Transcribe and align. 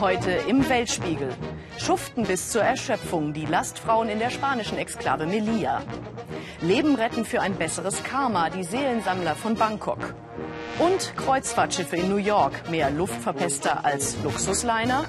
Heute 0.00 0.30
im 0.30 0.66
Weltspiegel. 0.68 1.34
Schuften 1.78 2.24
bis 2.24 2.50
zur 2.50 2.62
Erschöpfung 2.62 3.32
die 3.32 3.44
Lastfrauen 3.44 4.08
in 4.08 4.18
der 4.18 4.30
spanischen 4.30 4.78
Exklave 4.78 5.26
Melilla. 5.26 5.82
Leben 6.62 6.94
retten 6.94 7.24
für 7.24 7.42
ein 7.42 7.54
besseres 7.54 8.02
Karma 8.02 8.50
die 8.50 8.64
Seelensammler 8.64 9.34
von 9.34 9.56
Bangkok. 9.56 10.14
Und 10.78 11.14
Kreuzfahrtschiffe 11.16 11.96
in 11.96 12.08
New 12.08 12.16
York, 12.16 12.70
mehr 12.70 12.90
Luftverpester 12.90 13.84
als 13.84 14.16
Luxusliner. 14.22 15.04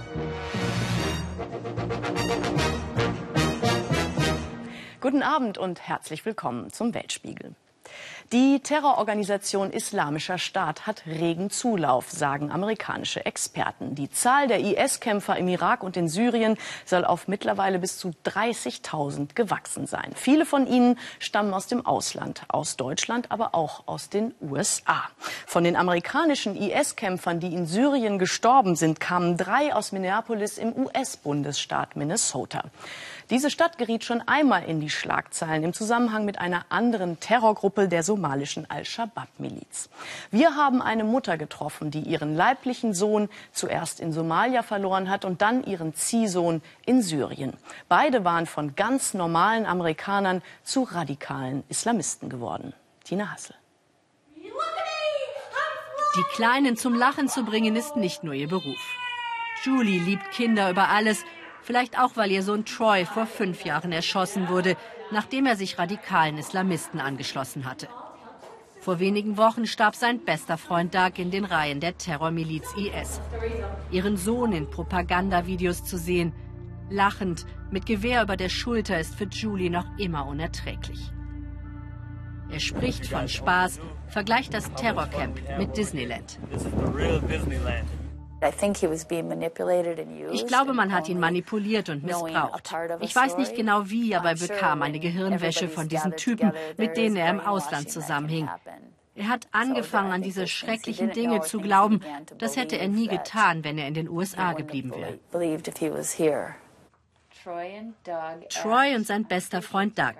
Guten 5.00 5.24
Abend 5.24 5.58
und 5.58 5.88
herzlich 5.88 6.26
willkommen 6.26 6.72
zum 6.72 6.94
Weltspiegel. 6.94 7.56
Die 8.32 8.62
Terrororganisation 8.62 9.72
Islamischer 9.72 10.38
Staat 10.38 10.88
hat 10.88 11.04
regen 11.06 11.50
Zulauf, 11.50 12.10
sagen 12.10 12.52
amerikanische 12.52 13.26
Experten. 13.26 13.94
Die 13.96 14.10
Zahl 14.10 14.48
der 14.48 14.60
IS-Kämpfer 14.60 15.36
im 15.38 15.48
Irak 15.48 15.84
und 15.84 15.98
in 15.98 16.08
Syrien 16.08 16.58
soll 16.86 17.04
auf 17.04 17.28
mittlerweile 17.28 17.80
bis 17.80 17.98
zu 17.98 18.14
30.000 18.26 19.36
gewachsen 19.36 19.86
sein. 19.86 20.12
Viele 20.16 20.46
von 20.46 20.66
ihnen 20.66 20.98
stammen 21.20 21.54
aus 21.54 21.68
dem 21.68 21.86
Ausland, 21.86 22.44
aus 22.48 22.78
Deutschland, 22.78 23.32
aber 23.32 23.54
auch 23.54 23.84
aus 23.88 24.10
den 24.10 24.34
USA. 24.42 25.04
Von 25.46 25.64
den 25.64 25.76
amerikanischen 25.76 26.56
IS-Kämpfern, 26.56 27.40
die 27.40 27.54
in 27.54 27.66
Syrien 27.66 28.18
gestorben 28.18 28.76
sind, 28.76 29.00
kamen 29.00 29.36
drei 29.36 29.74
aus 29.76 29.92
Minneapolis 29.92 30.58
im 30.58 30.74
US-Bundesstaat 30.74 31.96
Minnesota. 31.96 32.64
Diese 33.32 33.50
Stadt 33.50 33.78
geriet 33.78 34.04
schon 34.04 34.22
einmal 34.28 34.66
in 34.66 34.82
die 34.82 34.90
Schlagzeilen 34.90 35.64
im 35.64 35.72
Zusammenhang 35.72 36.26
mit 36.26 36.38
einer 36.38 36.66
anderen 36.68 37.18
Terrorgruppe 37.22 37.88
der 37.88 38.04
somalischen 38.04 38.70
Al-Shabaab-Miliz. 38.70 39.90
Wir 40.32 40.58
haben 40.58 40.82
eine 40.82 41.06
Mutter 41.06 41.38
getroffen, 41.38 41.92
die 41.92 42.02
ihren 42.02 42.36
leiblichen 42.36 42.94
Sohn 42.94 43.30
zuerst 43.54 44.02
in 44.02 44.12
Somalia 44.12 44.64
verloren 44.64 45.10
hat 45.10 45.24
und 45.24 45.42
dann 45.42 45.64
ihren 45.64 45.96
Ziehsohn 45.96 46.62
in 46.86 47.02
Syrien. 47.02 47.54
Beide 47.88 48.26
waren 48.26 48.48
von 48.48 48.76
ganz 48.76 49.14
normalen 49.14 49.66
Amerikanern 49.66 50.42
zu 50.64 50.84
radikalen 50.84 51.64
Islamisten 51.70 52.28
geworden. 52.28 52.74
Tina 53.06 53.32
Hassel. 53.32 53.56
Die 56.18 56.36
Kleinen 56.36 56.76
zum 56.76 56.96
Lachen 56.96 57.30
zu 57.30 57.46
bringen, 57.46 57.78
ist 57.78 57.96
nicht 57.96 58.26
nur 58.26 58.34
ihr 58.34 58.50
Beruf. 58.50 58.98
Julie 59.64 60.00
liebt 60.00 60.32
Kinder 60.32 60.70
über 60.70 60.90
alles 60.90 61.24
Vielleicht 61.64 62.00
auch, 62.00 62.16
weil 62.16 62.32
ihr 62.32 62.44
Sohn 62.44 62.66
Troy 62.66 63.06
vor 63.06 63.26
fünf 63.26 63.64
Jahren 63.66 63.92
erschossen 63.92 64.50
wurde, 64.50 64.76
nachdem 65.12 65.46
er 65.46 65.56
sich 65.56 65.78
radikalen 65.78 66.38
Islamisten 66.38 67.00
angeschlossen 67.00 67.66
hatte. 67.66 67.88
Vor 68.80 69.00
wenigen 69.00 69.38
Wochen 69.38 69.68
starb 69.68 69.96
sein 69.96 70.26
bester 70.26 70.58
Freund 70.58 70.96
Doug 70.96 71.12
in 71.18 71.30
den 71.30 71.46
Reihen 71.46 71.80
der 71.80 72.00
Terrormiliz 72.00 72.74
IS. 72.76 73.22
Ihren 73.92 74.18
Sohn 74.18 74.54
in 74.54 74.70
Propagandavideos 74.72 75.84
zu 75.84 75.98
sehen, 75.98 76.34
lachend, 76.90 77.46
mit 77.70 77.86
Gewehr 77.86 78.24
über 78.24 78.38
der 78.38 78.50
Schulter, 78.50 79.00
ist 79.00 79.14
für 79.14 79.26
Julie 79.26 79.70
noch 79.70 79.86
immer 80.00 80.26
unerträglich. 80.26 81.12
Er 82.50 82.60
spricht 82.60 83.06
von 83.06 83.30
Spaß, 83.30 83.80
vergleicht 84.08 84.54
das 84.54 84.74
Terrorcamp 84.74 85.40
mit 85.60 85.78
Disneyland. 85.78 86.40
Ich 90.32 90.48
glaube, 90.48 90.74
man 90.74 90.92
hat 90.92 91.08
ihn 91.10 91.20
manipuliert 91.20 91.90
und 91.90 92.04
missbraucht. 92.04 92.74
Ich 93.02 93.16
weiß 93.16 93.38
nicht 93.38 93.56
genau 93.56 93.90
wie, 93.90 94.16
aber 94.16 94.30
er 94.30 94.36
bekam 94.36 94.82
eine 94.82 95.00
Gehirnwäsche 95.00 95.68
von 95.70 95.88
diesen 95.88 96.16
Typen, 96.16 96.52
mit 96.78 96.98
denen 96.98 97.18
er 97.18 97.30
im 97.30 97.40
Ausland 97.40 97.92
zusammenhing. 97.92 98.50
Er 99.14 99.28
hat 99.28 99.48
angefangen, 99.52 100.12
an 100.12 100.22
diese 100.22 100.48
schrecklichen 100.48 101.12
Dinge 101.12 101.42
zu 101.42 101.60
glauben. 101.60 102.02
Das 102.38 102.56
hätte 102.56 102.78
er 102.78 102.88
nie 102.88 103.08
getan, 103.08 103.64
wenn 103.64 103.78
er 103.78 103.88
in 103.88 103.94
den 103.94 104.10
USA 104.10 104.54
geblieben 104.54 104.92
wäre. 104.92 105.20
Troy 108.50 108.96
und 108.96 109.06
sein 109.06 109.26
bester 109.26 109.62
Freund 109.62 109.98
Doug. 109.98 110.16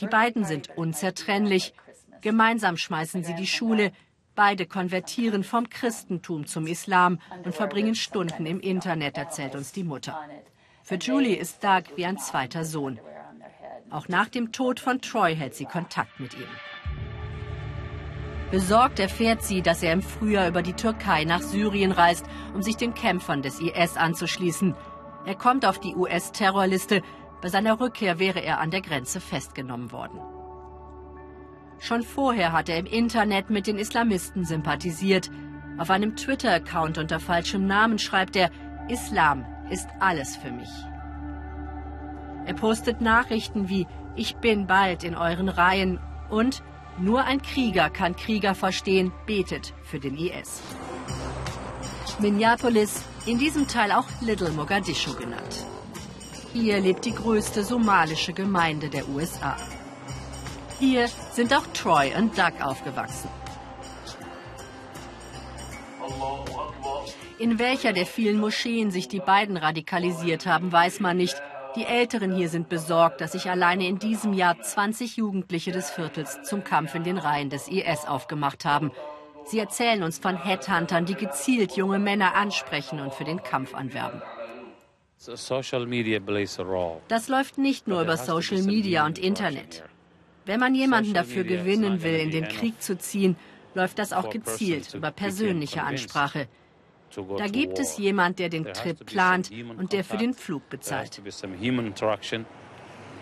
Die 0.00 0.06
beiden 0.06 0.44
sind 0.44 0.76
unzertrennlich. 0.76 1.74
Gemeinsam 2.20 2.76
schmeißen 2.76 3.24
sie 3.24 3.34
die 3.34 3.46
Schule, 3.46 3.92
Beide 4.40 4.64
konvertieren 4.64 5.44
vom 5.44 5.68
Christentum 5.68 6.46
zum 6.46 6.66
Islam 6.66 7.18
und 7.44 7.54
verbringen 7.54 7.94
Stunden 7.94 8.46
im 8.46 8.58
Internet, 8.58 9.18
erzählt 9.18 9.54
uns 9.54 9.70
die 9.72 9.84
Mutter. 9.84 10.18
Für 10.82 10.94
Julie 10.94 11.36
ist 11.36 11.62
Doug 11.62 11.82
wie 11.96 12.06
ein 12.06 12.16
zweiter 12.16 12.64
Sohn. 12.64 12.98
Auch 13.90 14.08
nach 14.08 14.30
dem 14.30 14.50
Tod 14.50 14.80
von 14.80 15.02
Troy 15.02 15.36
hält 15.36 15.54
sie 15.54 15.66
Kontakt 15.66 16.18
mit 16.20 16.32
ihm. 16.32 16.48
Besorgt 18.50 18.98
erfährt 18.98 19.42
sie, 19.42 19.60
dass 19.60 19.82
er 19.82 19.92
im 19.92 20.00
Frühjahr 20.00 20.48
über 20.48 20.62
die 20.62 20.72
Türkei 20.72 21.24
nach 21.24 21.42
Syrien 21.42 21.92
reist, 21.92 22.24
um 22.54 22.62
sich 22.62 22.78
den 22.78 22.94
Kämpfern 22.94 23.42
des 23.42 23.60
IS 23.60 23.98
anzuschließen. 23.98 24.74
Er 25.26 25.34
kommt 25.34 25.66
auf 25.66 25.78
die 25.78 25.94
US-Terrorliste. 25.94 27.02
Bei 27.42 27.48
seiner 27.50 27.78
Rückkehr 27.78 28.18
wäre 28.18 28.40
er 28.40 28.58
an 28.60 28.70
der 28.70 28.80
Grenze 28.80 29.20
festgenommen 29.20 29.92
worden. 29.92 30.18
Schon 31.80 32.02
vorher 32.02 32.52
hat 32.52 32.68
er 32.68 32.78
im 32.78 32.86
Internet 32.86 33.48
mit 33.48 33.66
den 33.66 33.78
Islamisten 33.78 34.44
sympathisiert. 34.44 35.30
Auf 35.78 35.90
einem 35.90 36.14
Twitter-Account 36.14 36.98
unter 36.98 37.18
falschem 37.18 37.66
Namen 37.66 37.98
schreibt 37.98 38.36
er, 38.36 38.50
Islam 38.88 39.46
ist 39.70 39.88
alles 39.98 40.36
für 40.36 40.50
mich. 40.50 40.68
Er 42.44 42.54
postet 42.54 43.00
Nachrichten 43.00 43.68
wie, 43.68 43.86
ich 44.14 44.36
bin 44.36 44.66
bald 44.66 45.04
in 45.04 45.14
euren 45.14 45.48
Reihen 45.48 45.98
und 46.28 46.62
nur 46.98 47.24
ein 47.24 47.40
Krieger 47.40 47.88
kann 47.88 48.14
Krieger 48.14 48.54
verstehen, 48.54 49.10
betet 49.24 49.72
für 49.82 49.98
den 49.98 50.18
IS. 50.18 50.60
Minneapolis, 52.18 53.02
in 53.24 53.38
diesem 53.38 53.66
Teil 53.66 53.92
auch 53.92 54.06
Little 54.20 54.50
Mogadischu 54.50 55.14
genannt. 55.14 55.64
Hier 56.52 56.80
lebt 56.80 57.06
die 57.06 57.14
größte 57.14 57.64
somalische 57.64 58.34
Gemeinde 58.34 58.90
der 58.90 59.08
USA. 59.08 59.56
Hier 60.80 61.08
sind 61.32 61.54
auch 61.54 61.66
Troy 61.74 62.10
und 62.16 62.38
Doug 62.38 62.62
aufgewachsen. 62.62 63.28
In 67.38 67.58
welcher 67.58 67.92
der 67.92 68.06
vielen 68.06 68.40
Moscheen 68.40 68.90
sich 68.90 69.06
die 69.06 69.20
beiden 69.20 69.58
radikalisiert 69.58 70.46
haben, 70.46 70.72
weiß 70.72 71.00
man 71.00 71.18
nicht. 71.18 71.40
Die 71.76 71.84
Älteren 71.84 72.34
hier 72.34 72.48
sind 72.48 72.70
besorgt, 72.70 73.20
dass 73.20 73.32
sich 73.32 73.50
alleine 73.50 73.86
in 73.86 73.98
diesem 73.98 74.32
Jahr 74.32 74.58
20 74.58 75.18
Jugendliche 75.18 75.70
des 75.70 75.90
Viertels 75.90 76.42
zum 76.44 76.64
Kampf 76.64 76.94
in 76.94 77.04
den 77.04 77.18
Reihen 77.18 77.50
des 77.50 77.68
IS 77.68 78.06
aufgemacht 78.06 78.64
haben. 78.64 78.90
Sie 79.44 79.58
erzählen 79.58 80.02
uns 80.02 80.18
von 80.18 80.42
Headhuntern, 80.42 81.04
die 81.04 81.14
gezielt 81.14 81.76
junge 81.76 81.98
Männer 81.98 82.34
ansprechen 82.34 83.00
und 83.00 83.12
für 83.12 83.24
den 83.24 83.42
Kampf 83.42 83.74
anwerben. 83.74 84.22
Das 87.08 87.28
läuft 87.28 87.58
nicht 87.58 87.86
nur 87.86 88.00
über 88.00 88.16
Social 88.16 88.62
Media 88.62 89.04
und 89.04 89.18
Internet. 89.18 89.84
Wenn 90.50 90.58
man 90.58 90.74
jemanden 90.74 91.14
dafür 91.14 91.44
gewinnen 91.44 92.02
will, 92.02 92.16
in 92.16 92.32
den 92.32 92.48
Krieg 92.48 92.82
zu 92.82 92.98
ziehen, 92.98 93.36
läuft 93.72 94.00
das 94.00 94.12
auch 94.12 94.30
gezielt 94.30 94.92
über 94.94 95.12
persönliche 95.12 95.84
Ansprache. 95.84 96.48
Da 97.38 97.46
gibt 97.46 97.78
es 97.78 97.98
jemand, 97.98 98.40
der 98.40 98.48
den 98.48 98.64
Trip 98.64 99.06
plant 99.06 99.52
und 99.78 99.92
der 99.92 100.02
für 100.02 100.16
den 100.16 100.34
Flug 100.34 100.68
bezahlt. 100.68 101.22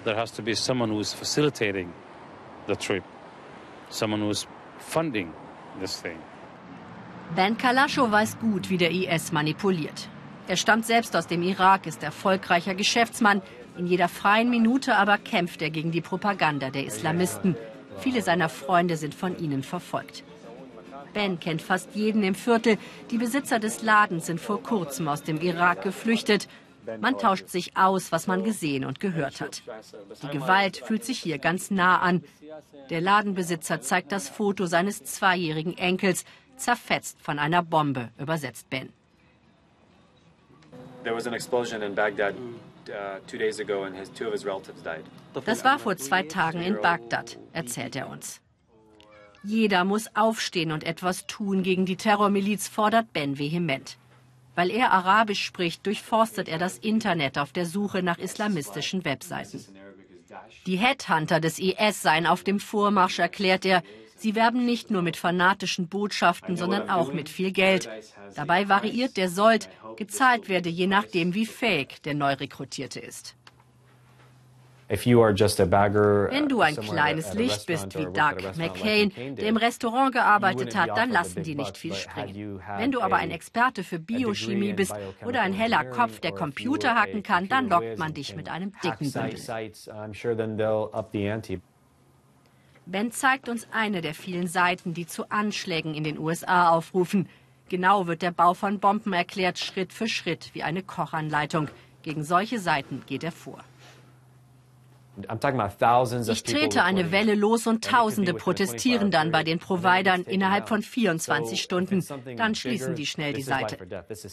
There 0.05 0.17
has 0.17 0.33
to 0.33 0.43
be 0.43 0.55
someone 0.55 0.91
who 0.91 1.01
is 1.01 1.13
facilitating 1.13 1.93
the 2.67 2.77
trip, 2.77 3.03
someone 3.91 4.25
who 4.25 4.31
is 4.31 4.47
funding 4.79 5.31
this 5.81 6.01
thing. 6.01 6.17
Ben 7.37 7.59
Kalaschow 7.59 8.11
weiß 8.11 8.39
gut, 8.39 8.71
wie 8.71 8.79
der 8.79 8.91
IS 8.91 9.33
manipuliert. 9.33 10.09
Er 10.47 10.57
stammt 10.57 10.87
selbst 10.87 11.15
aus 11.15 11.27
dem 11.27 11.43
Irak, 11.43 11.87
ist 11.87 12.03
erfolgreicher 12.03 12.75
Geschäftsmann, 12.75 13.43
in 13.79 13.87
jeder 13.87 14.09
freien 14.09 14.51
Minute 14.51 14.97
aber 14.97 15.19
kämpft 15.19 15.63
er 15.63 15.71
gegen 15.71 15.93
die 15.93 16.01
Propaganda 16.01 16.71
der 16.71 16.85
Islamisten. 16.85 17.57
Viele 18.01 18.23
seiner 18.23 18.49
Freunde 18.49 18.97
sind 18.97 19.15
von 19.15 19.39
ihnen 19.39 19.63
verfolgt. 19.63 20.25
Ben 21.15 21.41
kennt 21.41 21.63
fast 21.63 21.95
jeden 21.95 22.23
im 22.23 22.35
Viertel. 22.35 22.77
Die 23.11 23.19
Besitzer 23.19 23.59
des 23.59 23.83
Ladens 23.83 24.27
sind 24.27 24.41
vor 24.41 24.63
kurzem 24.63 25.09
aus 25.09 25.23
dem 25.23 25.41
Irak 25.41 25.83
geflüchtet. 25.83 26.49
Man 27.01 27.19
tauscht 27.19 27.49
sich 27.49 27.77
aus, 27.77 28.13
was 28.13 28.27
man 28.27 28.45
gesehen 28.45 28.85
und 28.85 28.99
gehört 28.99 29.41
hat. 29.41 29.63
Die 30.23 30.29
Gewalt 30.29 30.79
fühlt 30.79 31.05
sich 31.05 31.19
hier 31.19 31.39
ganz 31.39 31.71
nah 31.71 31.99
an. 32.01 32.25
Der 32.91 33.01
Ladenbesitzer 33.01 33.81
zeigt 33.81 34.11
das 34.11 34.29
Foto 34.29 34.67
seines 34.67 35.05
zweijährigen 35.05 35.77
Enkels, 35.77 36.25
zerfetzt 36.57 37.19
von 37.21 37.39
einer 37.39 37.63
Bombe, 37.63 38.09
übersetzt 38.19 38.69
Ben. 38.71 38.91
There 41.05 41.15
was 41.15 41.27
an 41.27 41.35
explosion 41.35 41.83
in 41.83 41.95
Baghdad 41.95 42.35
das 45.45 45.65
war 45.65 45.79
vor 45.79 45.97
zwei 45.97 46.23
Tagen 46.23 46.63
in 46.63 46.81
Bagdad, 46.81 47.39
erzählt 47.53 47.97
er 47.97 48.09
uns. 48.09 48.41
Jeder 49.45 49.85
muss 49.85 50.15
aufstehen 50.17 50.73
und 50.73 50.85
etwas 50.85 51.27
tun 51.27 51.63
gegen 51.63 51.87
die 51.87 51.97
Terrormiliz, 51.97 52.69
fordert 52.69 53.13
Ben 53.13 53.39
vehement. 53.39 53.97
Weil 54.55 54.71
er 54.71 54.91
Arabisch 54.91 55.45
spricht, 55.45 55.87
durchforstet 55.87 56.49
er 56.49 56.59
das 56.59 56.79
Internet 56.79 57.39
auf 57.39 57.53
der 57.53 57.65
Suche 57.65 58.03
nach 58.03 58.19
islamistischen 58.19 59.05
Webseiten. 59.05 59.65
Die 60.67 60.77
Headhunter 60.77 61.41
des 61.41 61.59
IS 61.59 62.03
seien 62.03 62.27
auf 62.27 62.43
dem 62.43 62.61
Vormarsch, 62.61 63.19
erklärt 63.19 63.65
er. 63.65 63.83
Sie 64.19 64.35
werben 64.35 64.67
nicht 64.67 64.91
nur 64.91 65.03
mit 65.03 65.17
fanatischen 65.17 65.87
Botschaften, 65.87 66.57
sondern 66.57 66.91
auch 66.91 67.13
mit 67.13 67.29
viel 67.29 67.53
Geld. 67.53 67.89
Dabei 68.35 68.69
variiert 68.69 69.17
der 69.17 69.29
Sold, 69.29 69.69
gezahlt 69.97 70.49
werde 70.49 70.69
je 70.69 70.89
nachdem, 70.89 71.35
wie 71.35 71.47
fähig 71.47 72.03
der 72.03 72.15
Neurekrutierte 72.15 72.99
ist. 72.99 73.37
Wenn 74.89 76.49
du 76.49 76.63
ein 76.63 76.77
kleines 76.77 77.35
Licht 77.35 77.67
bist 77.67 77.97
wie 77.99 78.07
Doug 78.07 78.57
McCain, 78.57 79.13
der 79.37 79.49
im 79.49 79.59
Restaurant 79.59 80.13
gearbeitet 80.13 80.75
hat, 80.75 80.97
dann 80.97 81.11
lassen 81.11 81.43
die 81.43 81.55
nicht 81.55 81.77
viel 81.77 81.95
springen. 81.95 82.61
Wenn 82.79 82.91
du 82.91 83.03
aber 83.03 83.17
ein 83.17 83.31
Experte 83.31 83.85
für 83.85 83.99
Biochemie 83.99 84.73
bist 84.73 84.95
oder 85.27 85.43
ein 85.43 85.53
heller 85.53 85.85
Kopf, 85.85 86.21
der 86.21 86.33
Computer 86.33 86.95
hacken 86.95 87.23
kann, 87.23 87.49
dann 87.49 87.69
lockt 87.69 87.99
man 87.99 88.15
dich 88.15 88.35
mit 88.35 88.49
einem 88.49 88.73
dicken 88.83 89.13
Bündel. 89.13 89.39
Ben 92.91 93.13
zeigt 93.13 93.51
uns 93.51 93.69
eine 93.71 94.01
der 94.01 94.15
vielen 94.15 94.47
Seiten, 94.47 94.95
die 94.95 95.07
zu 95.07 95.31
Anschlägen 95.31 95.93
in 95.93 96.05
den 96.05 96.19
USA 96.19 96.71
aufrufen. 96.71 97.29
Genau 97.69 98.07
wird 98.07 98.23
der 98.23 98.31
Bau 98.31 98.55
von 98.55 98.81
Bomben 98.81 99.13
erklärt, 99.13 99.59
Schritt 99.59 99.93
für 99.93 100.09
Schritt, 100.09 100.55
wie 100.55 100.63
eine 100.63 100.83
Kochanleitung. 100.83 101.69
Gegen 102.03 102.25
solche 102.25 102.59
Seiten 102.59 103.03
geht 103.07 103.25
er 103.25 103.33
vor. 103.33 103.59
Ich 105.19 106.43
trete 106.45 106.83
eine 106.85 107.13
Welle 107.13 107.35
los 107.35 107.67
und 107.67 107.85
Tausende 107.85 108.33
protestieren 108.33 109.11
dann 109.11 109.33
bei 109.33 109.43
den 109.45 109.59
Providern 109.59 110.23
innerhalb 110.23 110.69
von 110.69 110.81
24 110.81 111.61
Stunden. 111.61 112.03
Dann 112.37 112.55
schließen 112.55 112.95
die 112.95 113.05
schnell 113.05 113.35
die 113.35 113.43
Seite. 113.43 113.77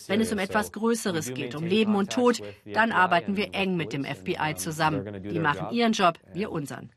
Wenn 0.07 0.21
es 0.21 0.31
um 0.31 0.39
etwas 0.39 0.71
Größeres 0.71 1.33
geht, 1.33 1.55
um 1.55 1.65
Leben 1.65 1.95
und 1.95 2.13
Tod, 2.13 2.41
dann 2.71 2.93
arbeiten 2.93 3.35
wir 3.35 3.53
eng 3.53 3.75
mit 3.75 3.91
dem 3.91 4.05
FBI 4.05 4.55
zusammen. 4.55 5.23
Die 5.23 5.39
machen 5.39 5.71
ihren 5.71 5.91
Job, 5.91 6.19
wir 6.33 6.51
unseren. 6.51 6.91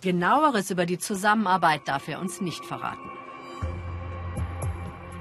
Genaueres 0.00 0.70
über 0.70 0.86
die 0.86 0.98
Zusammenarbeit 0.98 1.86
darf 1.86 2.08
er 2.08 2.20
uns 2.20 2.40
nicht 2.40 2.64
verraten. 2.64 3.10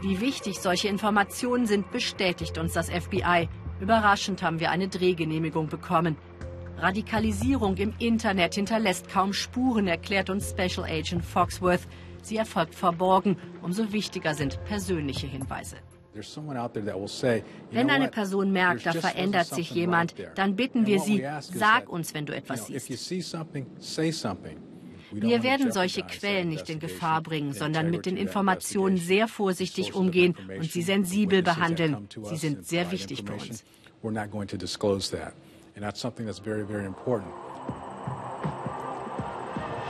Wie 0.01 0.21
wichtig 0.21 0.59
solche 0.59 0.87
Informationen 0.87 1.65
sind, 1.65 1.91
bestätigt 1.91 2.57
uns 2.57 2.73
das 2.73 2.89
FBI. 2.89 3.49
Überraschend 3.81 4.41
haben 4.41 4.59
wir 4.61 4.71
eine 4.71 4.87
Drehgenehmigung 4.87 5.67
bekommen. 5.67 6.15
Radikalisierung 6.77 7.75
im 7.75 7.93
Internet 7.99 8.55
hinterlässt 8.55 9.09
kaum 9.09 9.33
Spuren, 9.33 9.87
erklärt 9.87 10.29
uns 10.29 10.51
Special 10.51 10.85
Agent 10.85 11.25
Foxworth. 11.25 11.81
Sie 12.21 12.37
erfolgt 12.37 12.75
verborgen. 12.75 13.37
Umso 13.61 13.91
wichtiger 13.91 14.33
sind 14.33 14.63
persönliche 14.63 15.27
Hinweise. 15.27 15.77
Wenn 17.71 17.89
eine 17.89 18.07
Person 18.07 18.51
merkt, 18.51 18.85
da 18.85 18.93
verändert 18.93 19.47
sich 19.47 19.71
jemand, 19.71 20.15
dann 20.35 20.55
bitten 20.55 20.85
wir 20.85 20.99
sie, 20.99 21.25
sag 21.41 21.89
uns, 21.89 22.13
wenn 22.13 22.25
du 22.25 22.35
etwas 22.35 22.67
siehst. 22.67 22.89
Wir 25.11 25.43
werden 25.43 25.71
solche 25.71 26.03
Quellen 26.03 26.49
nicht 26.49 26.69
in 26.69 26.79
Gefahr 26.79 27.21
bringen, 27.21 27.53
sondern 27.53 27.89
mit 27.89 28.05
den 28.05 28.17
Informationen 28.17 28.97
sehr 28.97 29.27
vorsichtig 29.27 29.93
umgehen 29.93 30.35
und 30.57 30.71
sie 30.71 30.81
sensibel 30.81 31.41
behandeln. 31.41 32.07
Sie 32.23 32.37
sind 32.37 32.65
sehr 32.65 32.91
wichtig 32.91 33.23
für 33.25 33.33
uns. 33.33 33.63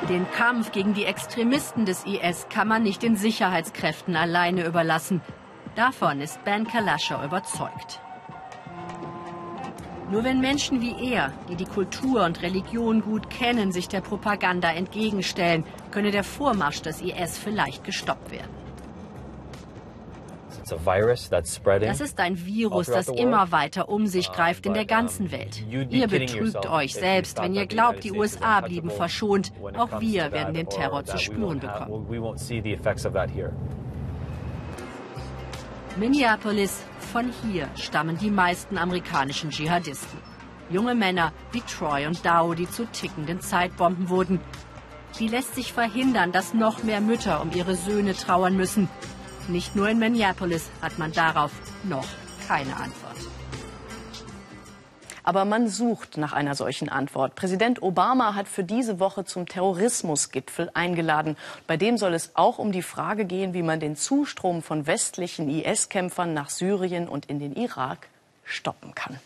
Den 0.10 0.32
Kampf 0.32 0.72
gegen 0.72 0.94
die 0.94 1.06
Extremisten 1.06 1.86
des 1.86 2.06
IS 2.06 2.48
kann 2.50 2.68
man 2.68 2.84
nicht 2.84 3.04
den 3.04 3.16
Sicherheitskräften 3.16 4.16
alleine 4.16 4.66
überlassen. 4.66 5.22
Davon 5.76 6.22
ist 6.22 6.44
Ben 6.46 6.66
Kalascha 6.68 7.24
überzeugt. 7.24 8.02
Nur 10.12 10.24
wenn 10.24 10.40
Menschen 10.40 10.82
wie 10.82 11.12
er, 11.12 11.32
die 11.50 11.56
die 11.56 11.66
Kultur 11.66 12.26
und 12.26 12.42
Religion 12.42 13.02
gut 13.02 13.30
kennen, 13.30 13.72
sich 13.72 13.88
der 13.88 14.02
Propaganda 14.02 14.72
entgegenstellen, 14.72 15.64
könne 15.92 16.10
der 16.10 16.24
Vormarsch 16.24 16.82
des 16.82 17.02
IS 17.02 17.38
vielleicht 17.38 17.84
gestoppt 17.84 18.32
werden. 18.32 18.50
Das 21.88 22.02
ist 22.02 22.20
ein 22.20 22.46
Virus, 22.46 22.88
das 22.88 23.08
immer 23.08 23.52
weiter 23.52 23.90
um 23.90 24.06
sich 24.08 24.32
greift 24.32 24.66
in 24.66 24.74
der 24.74 24.86
ganzen 24.86 25.32
Welt. 25.32 25.64
Ihr 25.70 26.08
betrügt 26.08 26.68
euch 26.68 26.94
selbst, 26.94 27.42
wenn 27.42 27.54
ihr 27.54 27.66
glaubt, 27.66 28.04
die 28.04 28.12
USA 28.12 28.62
blieben 28.62 28.90
verschont. 28.90 29.52
Auch 29.78 30.00
wir 30.00 30.32
werden 30.32 30.54
den 30.54 30.70
Terror 30.70 31.06
zu 31.06 31.18
spüren 31.18 31.60
bekommen. 31.60 32.08
Minneapolis, 36.00 36.86
von 37.12 37.34
hier 37.44 37.68
stammen 37.76 38.18
die 38.18 38.32
meisten 38.32 38.78
amerikanischen 38.78 39.50
Dschihadisten. 39.50 40.18
Junge 40.70 40.96
Männer 40.96 41.34
wie 41.52 41.60
Troy 41.60 42.08
und 42.08 42.26
Dow, 42.26 42.54
die 42.54 42.70
zu 42.70 42.86
tickenden 42.86 43.42
Zeitbomben 43.42 44.08
wurden. 44.08 44.40
Wie 45.18 45.28
lässt 45.28 45.56
sich 45.56 45.74
verhindern, 45.74 46.32
dass 46.32 46.54
noch 46.54 46.84
mehr 46.84 47.02
Mütter 47.02 47.42
um 47.42 47.52
ihre 47.52 47.76
Söhne 47.76 48.16
trauern 48.16 48.56
müssen? 48.56 48.88
Nicht 49.50 49.76
nur 49.76 49.90
in 49.90 50.00
Minneapolis 50.00 50.70
hat 50.82 50.98
man 51.00 51.12
darauf 51.12 51.52
noch 51.84 52.08
keine 52.48 52.78
Antwort. 52.78 53.09
Aber 55.24 55.46
man 55.46 55.68
sucht 55.68 56.18
nach 56.18 56.34
einer 56.34 56.56
solchen 56.56 56.90
Antwort. 56.90 57.36
Präsident 57.36 57.82
Obama 57.82 58.36
hat 58.36 58.48
für 58.48 58.64
diese 58.64 59.00
Woche 59.00 59.26
zum 59.26 59.48
Terrorismusgipfel 59.48 60.70
eingeladen. 60.74 61.38
Bei 61.68 61.78
dem 61.78 61.98
soll 61.98 62.14
es 62.14 62.32
auch 62.36 62.60
um 62.60 62.72
die 62.72 62.82
Frage 62.82 63.26
gehen, 63.26 63.54
wie 63.54 63.64
man 63.64 63.80
den 63.80 63.96
Zustrom 63.96 64.62
von 64.62 64.88
westlichen 64.88 65.50
IS-Kämpfern 65.50 66.34
nach 66.34 66.50
Syrien 66.50 67.08
und 67.08 67.26
in 67.28 67.40
den 67.40 67.56
Irak 67.56 68.08
stoppen 68.44 68.96
kann. 68.96 69.20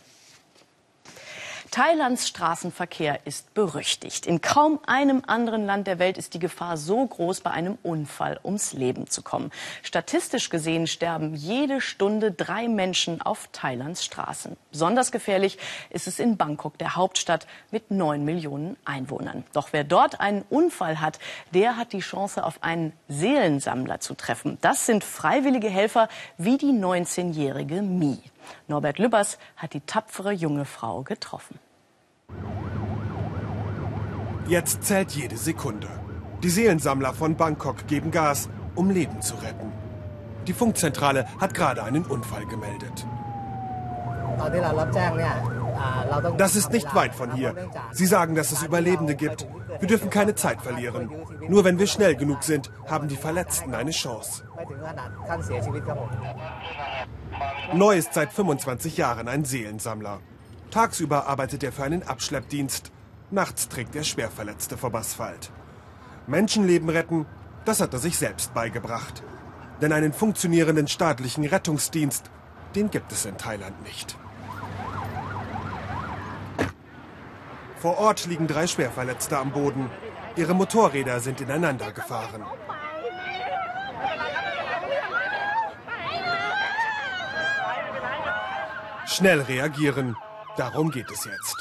Thailands 1.73 2.27
Straßenverkehr 2.27 3.25
ist 3.25 3.55
berüchtigt. 3.55 4.27
In 4.27 4.41
kaum 4.41 4.79
einem 4.85 5.23
anderen 5.25 5.65
Land 5.65 5.87
der 5.87 5.97
Welt 5.97 6.19
ist 6.19 6.35
die 6.35 6.39
Gefahr 6.39 6.77
so 6.77 7.03
groß, 7.03 7.41
bei 7.41 7.49
einem 7.49 7.79
Unfall 7.81 8.39
ums 8.43 8.73
Leben 8.73 9.07
zu 9.07 9.23
kommen. 9.23 9.49
Statistisch 9.81 10.51
gesehen 10.51 10.85
sterben 10.85 11.33
jede 11.33 11.81
Stunde 11.81 12.31
drei 12.31 12.67
Menschen 12.67 13.23
auf 13.23 13.49
Thailands 13.51 14.05
Straßen. 14.05 14.55
Besonders 14.69 15.11
gefährlich 15.11 15.57
ist 15.89 16.05
es 16.05 16.19
in 16.19 16.37
Bangkok, 16.37 16.77
der 16.77 16.95
Hauptstadt 16.95 17.47
mit 17.71 17.89
neun 17.89 18.23
Millionen 18.23 18.77
Einwohnern. 18.85 19.43
Doch 19.53 19.69
wer 19.71 19.83
dort 19.83 20.19
einen 20.19 20.43
Unfall 20.51 21.01
hat, 21.01 21.17
der 21.55 21.75
hat 21.75 21.91
die 21.91 22.01
Chance, 22.01 22.43
auf 22.43 22.61
einen 22.61 22.93
Seelensammler 23.07 23.99
zu 23.99 24.13
treffen. 24.13 24.59
Das 24.61 24.85
sind 24.85 25.03
freiwillige 25.03 25.71
Helfer 25.71 26.07
wie 26.37 26.59
die 26.59 26.67
19-jährige 26.67 27.81
Mi. 27.81 28.19
Norbert 28.67 28.99
Lübbers 28.99 29.37
hat 29.57 29.73
die 29.73 29.81
tapfere 29.81 30.31
junge 30.31 30.65
Frau 30.65 31.03
getroffen. 31.03 31.59
Jetzt 34.47 34.83
zählt 34.83 35.11
jede 35.11 35.37
Sekunde. 35.37 35.87
Die 36.43 36.49
Seelensammler 36.49 37.13
von 37.13 37.37
Bangkok 37.37 37.87
geben 37.87 38.11
Gas, 38.11 38.49
um 38.75 38.89
Leben 38.89 39.21
zu 39.21 39.35
retten. 39.35 39.71
Die 40.47 40.53
Funkzentrale 40.53 41.25
hat 41.39 41.53
gerade 41.53 41.83
einen 41.83 42.05
Unfall 42.05 42.45
gemeldet. 42.47 43.05
Das 46.37 46.55
ist 46.55 46.71
nicht 46.71 46.93
weit 46.95 47.15
von 47.15 47.33
hier. 47.33 47.69
Sie 47.91 48.05
sagen, 48.05 48.35
dass 48.35 48.51
es 48.51 48.63
Überlebende 48.63 49.15
gibt. 49.15 49.47
Wir 49.79 49.87
dürfen 49.87 50.09
keine 50.09 50.35
Zeit 50.35 50.61
verlieren. 50.61 51.09
Nur 51.47 51.63
wenn 51.63 51.79
wir 51.79 51.87
schnell 51.87 52.15
genug 52.15 52.43
sind, 52.43 52.71
haben 52.87 53.07
die 53.07 53.15
Verletzten 53.15 53.73
eine 53.73 53.91
Chance. 53.91 54.43
Neu 57.73 57.97
ist 57.97 58.13
seit 58.13 58.31
25 58.31 58.97
Jahren 58.97 59.27
ein 59.27 59.45
Seelensammler. 59.45 60.19
Tagsüber 60.71 61.27
arbeitet 61.27 61.63
er 61.63 61.71
für 61.71 61.83
einen 61.83 62.03
Abschleppdienst. 62.03 62.91
Nachts 63.31 63.67
trägt 63.69 63.95
er 63.95 64.03
Schwerverletzte 64.03 64.77
vom 64.77 64.95
Asphalt. 64.95 65.51
Menschenleben 66.27 66.89
retten, 66.89 67.25
das 67.65 67.81
hat 67.81 67.93
er 67.93 67.99
sich 67.99 68.17
selbst 68.17 68.53
beigebracht. 68.53 69.23
Denn 69.81 69.91
einen 69.91 70.13
funktionierenden 70.13 70.87
staatlichen 70.87 71.45
Rettungsdienst, 71.45 72.29
den 72.75 72.89
gibt 72.89 73.11
es 73.11 73.25
in 73.25 73.37
Thailand 73.37 73.81
nicht. 73.83 74.17
Vor 77.83 77.97
Ort 77.97 78.27
liegen 78.27 78.47
drei 78.47 78.65
Schwerverletzte 78.65 79.37
am 79.37 79.51
Boden. 79.51 79.89
Ihre 80.37 80.53
Motorräder 80.53 81.19
sind 81.19 81.41
ineinander 81.41 81.91
gefahren. 81.91 82.41
Schnell 89.05 89.41
reagieren, 89.41 90.15
darum 90.55 90.91
geht 90.91 91.11
es 91.11 91.25
jetzt. 91.25 91.57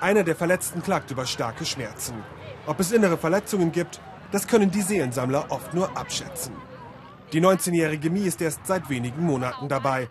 Einer 0.00 0.24
der 0.24 0.34
Verletzten 0.34 0.82
klagt 0.82 1.10
über 1.10 1.26
starke 1.26 1.66
Schmerzen. 1.66 2.14
Ob 2.64 2.80
es 2.80 2.90
innere 2.90 3.18
Verletzungen 3.18 3.72
gibt, 3.72 4.00
das 4.32 4.46
können 4.46 4.70
die 4.70 4.80
Seelensammler 4.80 5.50
oft 5.50 5.74
nur 5.74 5.98
abschätzen. 5.98 6.54
Die 7.34 7.42
19-jährige 7.42 8.08
Mi 8.08 8.22
ist 8.22 8.40
erst 8.40 8.66
seit 8.66 8.88
wenigen 8.88 9.26
Monaten 9.26 9.68
dabei. 9.68 10.08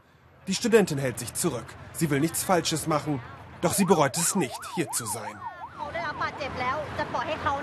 Die 0.47 0.53
Studentin 0.53 0.99
hält 0.99 1.17
sich 1.17 1.33
zurück. 1.33 1.65
Sie 1.93 2.11
will 2.11 2.19
nichts 2.19 2.43
Falsches 2.43 2.85
machen, 2.85 3.19
doch 3.61 3.73
sie 3.73 3.85
bereut 3.85 4.17
es 4.17 4.35
nicht, 4.35 4.59
hier 4.75 4.91
zu 4.91 5.05
sein. 5.05 5.35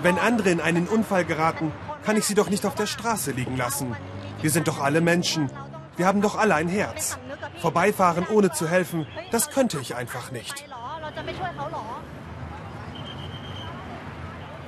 Wenn 0.01 0.19
andere 0.19 0.49
in 0.49 0.61
einen 0.61 0.87
Unfall 0.87 1.25
geraten, 1.25 1.71
kann 2.03 2.17
ich 2.17 2.25
sie 2.25 2.35
doch 2.35 2.49
nicht 2.49 2.65
auf 2.65 2.75
der 2.75 2.87
Straße 2.87 3.31
liegen 3.31 3.57
lassen. 3.57 3.95
Wir 4.41 4.51
sind 4.51 4.67
doch 4.67 4.81
alle 4.81 5.01
Menschen. 5.01 5.49
Wir 5.97 6.07
haben 6.07 6.21
doch 6.21 6.37
alle 6.37 6.55
ein 6.55 6.67
Herz. 6.67 7.17
Vorbeifahren 7.61 8.27
ohne 8.27 8.51
zu 8.51 8.67
helfen, 8.67 9.07
das 9.31 9.49
könnte 9.49 9.79
ich 9.79 9.95
einfach 9.95 10.31
nicht. 10.31 10.65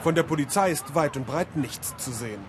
Von 0.01 0.15
der 0.15 0.23
Polizei 0.23 0.71
ist 0.71 0.95
weit 0.95 1.17
und 1.17 1.27
breit 1.27 1.55
nichts 1.55 1.95
zu 1.97 2.11
sehen. 2.11 2.43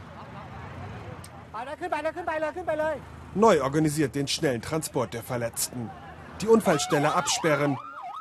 Neu 3.34 3.62
organisiert 3.62 4.14
den 4.14 4.28
schnellen 4.28 4.62
Transport 4.62 5.12
der 5.12 5.22
Verletzten. 5.22 5.90
Die 6.40 6.46
Unfallstelle 6.46 7.14
absperren, 7.14 7.78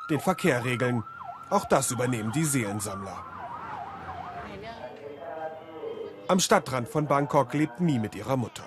den 0.10 0.20
Verkehr 0.20 0.64
regeln. 0.64 1.04
Auch 1.50 1.66
das 1.66 1.92
übernehmen 1.92 2.32
die 2.32 2.46
Seelensammler. 2.46 3.24
Am 6.28 6.40
Stadtrand 6.40 6.90
von 6.90 7.08
Bangkok 7.08 7.54
lebt 7.54 7.80
Mi 7.80 8.00
mit 8.00 8.16
ihrer 8.16 8.36
Mutter. 8.36 8.64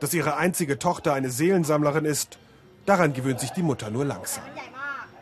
Dass 0.00 0.14
ihre 0.14 0.36
einzige 0.36 0.78
Tochter 0.78 1.12
eine 1.12 1.30
Seelensammlerin 1.30 2.06
ist, 2.06 2.38
daran 2.86 3.12
gewöhnt 3.12 3.40
sich 3.40 3.50
die 3.50 3.62
Mutter 3.62 3.90
nur 3.90 4.04
langsam. 4.04 4.44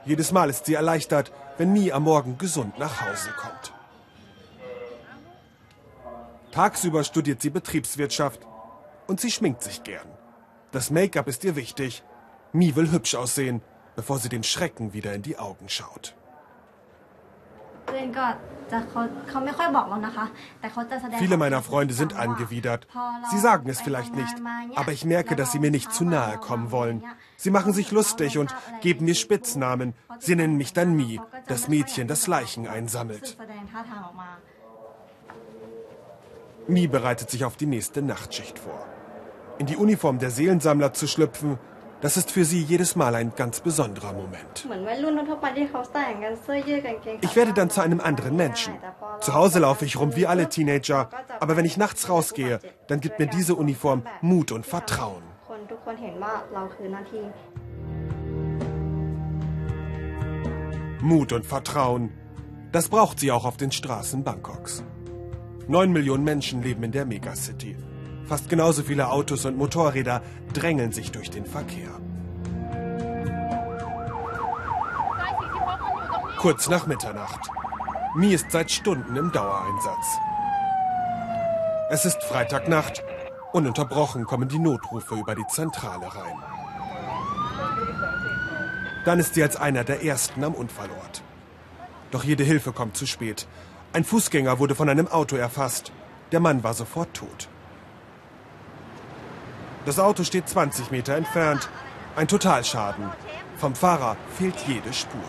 Jedes 0.04 0.32
Mal 0.32 0.49
ist 0.49 0.66
sie 0.66 0.75
erleichtert, 0.75 1.32
wenn 1.58 1.72
Mi 1.72 1.92
am 1.92 2.04
Morgen 2.04 2.38
gesund 2.38 2.78
nach 2.78 3.00
Hause 3.00 3.30
kommt. 3.37 3.72
Tagsüber 6.52 7.04
studiert 7.04 7.42
sie 7.42 7.50
Betriebswirtschaft 7.50 8.40
und 9.06 9.20
sie 9.20 9.30
schminkt 9.30 9.62
sich 9.62 9.82
gern. 9.82 10.08
Das 10.72 10.90
Make-up 10.90 11.28
ist 11.28 11.44
ihr 11.44 11.56
wichtig. 11.56 12.02
Mi 12.52 12.75
will 12.76 12.90
hübsch 12.90 13.14
aussehen, 13.14 13.60
bevor 13.97 14.18
sie 14.18 14.28
dem 14.28 14.42
Schrecken 14.42 14.92
wieder 14.92 15.14
in 15.14 15.23
die 15.23 15.38
Augen 15.38 15.68
schaut. 15.68 16.14
Viele 21.18 21.37
meiner 21.37 21.62
Freunde 21.62 21.94
sind 21.94 22.14
angewidert. 22.14 22.87
Sie 23.30 23.38
sagen 23.38 23.68
es 23.68 23.80
vielleicht 23.80 24.14
nicht, 24.14 24.35
aber 24.76 24.92
ich 24.92 25.04
merke, 25.04 25.35
dass 25.35 25.52
sie 25.52 25.59
mir 25.59 25.70
nicht 25.70 25.92
zu 25.92 26.04
nahe 26.04 26.38
kommen 26.38 26.70
wollen. 26.70 27.04
Sie 27.37 27.50
machen 27.50 27.73
sich 27.73 27.90
lustig 27.90 28.38
und 28.38 28.54
geben 28.80 29.06
mir 29.06 29.14
Spitznamen. 29.14 29.94
Sie 30.18 30.37
nennen 30.37 30.56
mich 30.56 30.73
dann 30.73 30.94
Mi, 30.94 31.20
das 31.49 31.68
Mädchen, 31.68 32.06
das 32.06 32.26
Leichen 32.26 32.68
einsammelt. 32.68 33.37
Mi 36.68 36.87
bereitet 36.87 37.30
sich 37.30 37.44
auf 37.44 37.56
die 37.56 37.66
nächste 37.66 38.02
Nachtschicht 38.02 38.59
vor. 38.59 38.87
In 39.59 39.66
die 39.66 39.76
Uniform 39.76 40.18
der 40.18 40.30
Seelensammler 40.30 40.92
zu 40.92 41.06
schlüpfen, 41.06 41.59
das 42.00 42.16
ist 42.16 42.30
für 42.30 42.45
sie 42.45 42.62
jedes 42.62 42.97
Mal 42.97 43.14
ein 43.14 43.33
ganz 43.37 43.61
besonderer 43.61 44.12
Moment. 44.12 44.66
Ich 47.21 47.37
werde 47.37 47.52
dann 47.52 47.71
zu 47.71 47.80
einem 47.80 48.00
anderen 48.00 48.37
Menschen. 48.37 48.75
Zu 49.21 49.35
Hause 49.35 49.59
laufe 49.61 49.85
ich 49.85 49.99
rum 49.99 50.16
wie 50.16 50.26
alle 50.26 50.49
Teenager, 50.49 51.11
aber 51.40 51.57
wenn 51.57 51.64
ich 51.64 51.76
nachts 51.76 52.09
rausgehe, 52.09 52.61
dann 52.88 53.00
gibt 53.00 53.19
mir 53.19 53.26
diese 53.26 53.54
Uniform 53.54 54.02
Mut 54.21 54.52
und 54.52 54.66
Vertrauen. 54.66 55.23
Mut 61.00 61.33
und 61.33 61.47
Vertrauen, 61.47 62.12
das 62.73 62.88
braucht 62.88 63.19
sie 63.19 63.33
auch 63.33 63.45
auf 63.45 63.57
den 63.57 63.73
Straßen 63.73 64.23
Bangkoks. 64.23 64.85
Neun 65.66 65.92
Millionen 65.92 66.25
Menschen 66.25 66.62
leben 66.62 66.83
in 66.83 66.92
der 66.92 67.07
Megacity. 67.07 67.76
Fast 68.30 68.49
genauso 68.49 68.84
viele 68.84 69.08
Autos 69.08 69.44
und 69.44 69.56
Motorräder 69.56 70.22
drängeln 70.52 70.92
sich 70.92 71.10
durch 71.10 71.30
den 71.30 71.44
Verkehr. 71.44 71.90
Kurz 76.38 76.68
nach 76.68 76.87
Mitternacht. 76.87 77.50
Mi 78.14 78.32
ist 78.32 78.52
seit 78.52 78.70
Stunden 78.70 79.16
im 79.16 79.32
Dauereinsatz. 79.32 80.06
Es 81.90 82.04
ist 82.04 82.22
Freitagnacht. 82.22 83.02
Ununterbrochen 83.52 84.25
kommen 84.26 84.49
die 84.49 84.60
Notrufe 84.60 85.16
über 85.16 85.34
die 85.34 85.49
Zentrale 85.49 86.06
rein. 86.06 86.37
Dann 89.06 89.18
ist 89.18 89.34
sie 89.34 89.42
als 89.42 89.56
einer 89.56 89.82
der 89.82 90.04
ersten 90.04 90.44
am 90.44 90.54
Unfallort. 90.54 91.25
Doch 92.12 92.22
jede 92.22 92.44
Hilfe 92.44 92.70
kommt 92.70 92.96
zu 92.96 93.06
spät. 93.06 93.49
Ein 93.92 94.04
Fußgänger 94.04 94.60
wurde 94.60 94.76
von 94.76 94.88
einem 94.88 95.08
Auto 95.08 95.34
erfasst. 95.34 95.90
Der 96.30 96.38
Mann 96.38 96.62
war 96.62 96.75
sofort 96.75 97.12
tot. 97.12 97.50
Das 99.87 99.99
Auto 99.99 100.25
steht 100.25 100.49
20 100.49 100.90
Meter 100.90 101.16
entfernt. 101.16 101.68
Ein 102.16 102.28
Totalschaden. 102.28 103.10
Vom 103.56 103.75
Fahrer 103.75 104.16
fehlt 104.37 104.56
jede 104.66 104.92
Spur. 104.92 105.20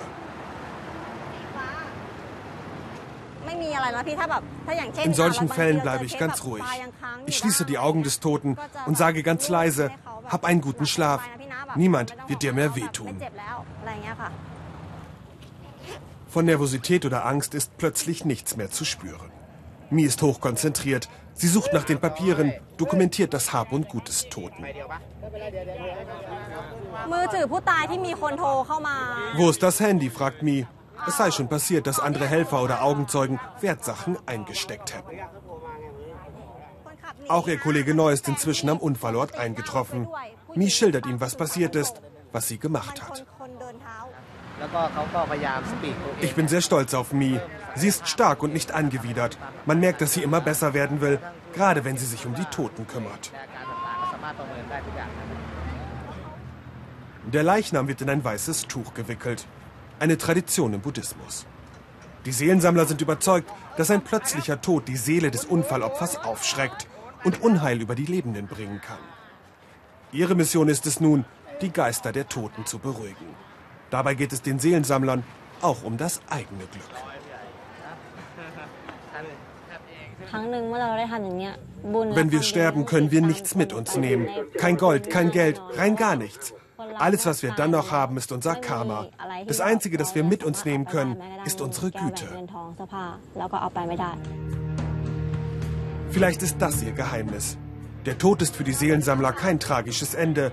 In 5.04 5.14
solchen 5.14 5.50
Fällen 5.50 5.82
bleibe 5.82 6.06
ich 6.06 6.18
ganz 6.18 6.44
ruhig. 6.44 6.64
Ich 7.26 7.38
schließe 7.38 7.66
die 7.66 7.78
Augen 7.78 8.04
des 8.04 8.20
Toten 8.20 8.58
und 8.86 8.98
sage 8.98 9.24
ganz 9.24 9.50
leise, 9.50 9.92
hab 10.28 10.46
einen 10.46 10.62
guten 10.62 10.86
Schlaf. 10.86 11.22
Niemand 11.76 12.16
wird 12.28 12.42
dir 12.42 12.54
mehr 12.54 12.76
wehtun. 12.76 13.22
Von 16.30 16.46
Nervosität 16.46 17.06
oder 17.06 17.26
Angst 17.26 17.54
ist 17.54 17.78
plötzlich 17.78 18.26
nichts 18.26 18.56
mehr 18.56 18.72
zu 18.72 18.86
spüren. 18.86 19.32
Mi 19.90 20.04
ist 20.04 20.22
hochkonzentriert. 20.22 21.10
Sie 21.42 21.48
sucht 21.48 21.74
nach 21.74 21.86
den 21.86 22.00
Papieren, 22.00 22.54
dokumentiert 22.78 23.34
das 23.34 23.52
Hab 23.52 23.72
und 23.72 23.90
Gut 23.90 24.08
des 24.08 24.30
Toten. 24.30 24.64
Wo 29.36 29.50
ist 29.50 29.64
das 29.64 29.80
Handy? 29.80 30.12
fragt 30.12 30.44
Mi. 30.44 30.68
Es 31.08 31.18
sei 31.18 31.32
schon 31.32 31.50
passiert, 31.50 31.88
dass 31.88 32.00
andere 32.00 32.28
Helfer 32.28 32.62
oder 32.62 32.84
Augenzeugen 32.84 33.40
Wertsachen 33.60 34.20
eingesteckt 34.28 34.94
hätten. 34.94 35.20
Auch 37.28 37.48
ihr 37.48 37.58
Kollege 37.58 37.96
Neu 37.96 38.12
ist 38.12 38.28
inzwischen 38.28 38.70
am 38.70 38.78
Unfallort 38.78 39.36
eingetroffen. 39.36 40.08
Mi 40.54 40.70
schildert 40.70 41.08
ihm, 41.08 41.20
was 41.22 41.36
passiert 41.36 41.76
ist, 41.76 42.04
was 42.32 42.50
sie 42.50 42.60
gemacht 42.60 43.02
hat. 43.02 43.26
Ich 46.22 46.36
bin 46.36 46.48
sehr 46.48 46.62
stolz 46.62 46.94
auf 46.94 47.14
Mi. 47.14 47.40
Sie 47.76 47.88
ist 47.88 48.08
stark 48.08 48.44
und 48.44 48.54
nicht 48.54 48.72
angewidert. 48.72 49.38
Man 49.66 49.80
merkt, 49.80 50.02
dass 50.02 50.14
sie 50.14 50.24
immer 50.24 50.42
besser 50.42 50.74
werden 50.74 51.02
will, 51.02 51.20
gerade 51.54 51.84
wenn 51.84 51.98
sie 51.98 52.06
sich 52.06 52.26
um 52.26 52.36
die 52.36 52.46
Toten 52.46 52.88
kümmert. 52.88 53.32
Der 57.32 57.44
Leichnam 57.44 57.88
wird 57.88 58.02
in 58.02 58.10
ein 58.10 58.24
weißes 58.24 58.68
Tuch 58.68 58.94
gewickelt. 58.94 59.46
Eine 60.00 60.18
Tradition 60.18 60.74
im 60.74 60.82
Buddhismus. 60.82 61.46
Die 62.26 62.32
Seelensammler 62.32 62.86
sind 62.86 63.02
überzeugt, 63.02 63.50
dass 63.78 63.90
ein 63.90 64.04
plötzlicher 64.04 64.62
Tod 64.62 64.88
die 64.88 64.98
Seele 64.98 65.32
des 65.32 65.46
Unfallopfers 65.46 66.18
aufschreckt 66.18 66.88
und 67.24 67.42
Unheil 67.42 67.82
über 67.82 67.96
die 67.96 68.06
Lebenden 68.06 68.48
bringen 68.48 68.82
kann. 68.82 69.00
Ihre 70.12 70.36
Mission 70.36 70.68
ist 70.68 70.86
es 70.86 71.00
nun, 71.00 71.26
die 71.62 71.72
Geister 71.72 72.12
der 72.12 72.28
Toten 72.28 72.66
zu 72.66 72.80
beruhigen. 72.80 73.28
Dabei 73.92 74.16
geht 74.16 74.34
es 74.34 74.42
den 74.42 74.58
Seelensammlern 74.58 75.24
auch 75.62 75.84
um 75.84 75.98
das 75.98 76.22
eigene 76.30 76.64
Glück. 76.66 76.84
Wenn 82.16 82.32
wir 82.32 82.42
sterben, 82.42 82.86
können 82.86 83.12
wir 83.12 83.22
nichts 83.22 83.54
mit 83.56 83.74
uns 83.74 83.98
nehmen. 83.98 84.30
Kein 84.58 84.78
Gold, 84.78 85.10
kein 85.10 85.30
Geld, 85.30 85.62
rein 85.76 85.96
gar 85.96 86.16
nichts. 86.16 86.54
Alles, 86.98 87.26
was 87.26 87.44
wir 87.44 87.52
dann 87.52 87.72
noch 87.72 87.92
haben, 87.92 88.18
ist 88.18 88.32
unser 88.32 88.56
Karma. 88.56 89.08
Das 89.48 89.60
Einzige, 89.60 89.98
das 89.98 90.16
wir 90.16 90.24
mit 90.24 90.44
uns 90.44 90.66
nehmen 90.66 90.86
können, 90.86 91.18
ist 91.46 91.62
unsere 91.62 91.92
Güte. 91.92 92.28
Vielleicht 96.10 96.42
ist 96.44 96.58
das 96.60 96.82
ihr 96.82 96.94
Geheimnis. 96.94 97.58
Der 98.06 98.18
Tod 98.18 98.42
ist 98.42 98.56
für 98.56 98.64
die 98.64 98.74
Seelensammler 98.74 99.34
kein 99.34 99.60
tragisches 99.60 100.14
Ende, 100.14 100.52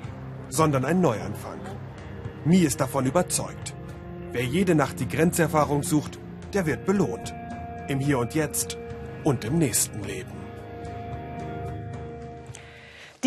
sondern 0.49 0.85
ein 0.85 1.01
Neuanfang. 1.01 1.59
Mi 2.45 2.59
ist 2.59 2.81
davon 2.81 3.07
überzeugt. 3.07 3.75
Wer 4.33 4.45
jede 4.45 4.75
Nacht 4.75 5.01
die 5.01 5.09
Grenzerfahrung 5.09 5.83
sucht, 5.83 6.19
der 6.53 6.67
wird 6.67 6.87
belohnt. 6.87 7.35
Im 7.89 7.99
Hier 7.99 8.19
und 8.19 8.35
Jetzt 8.35 8.79
und 9.25 9.45
im 9.45 9.59
nächsten 9.59 10.03
Leben. 10.05 10.48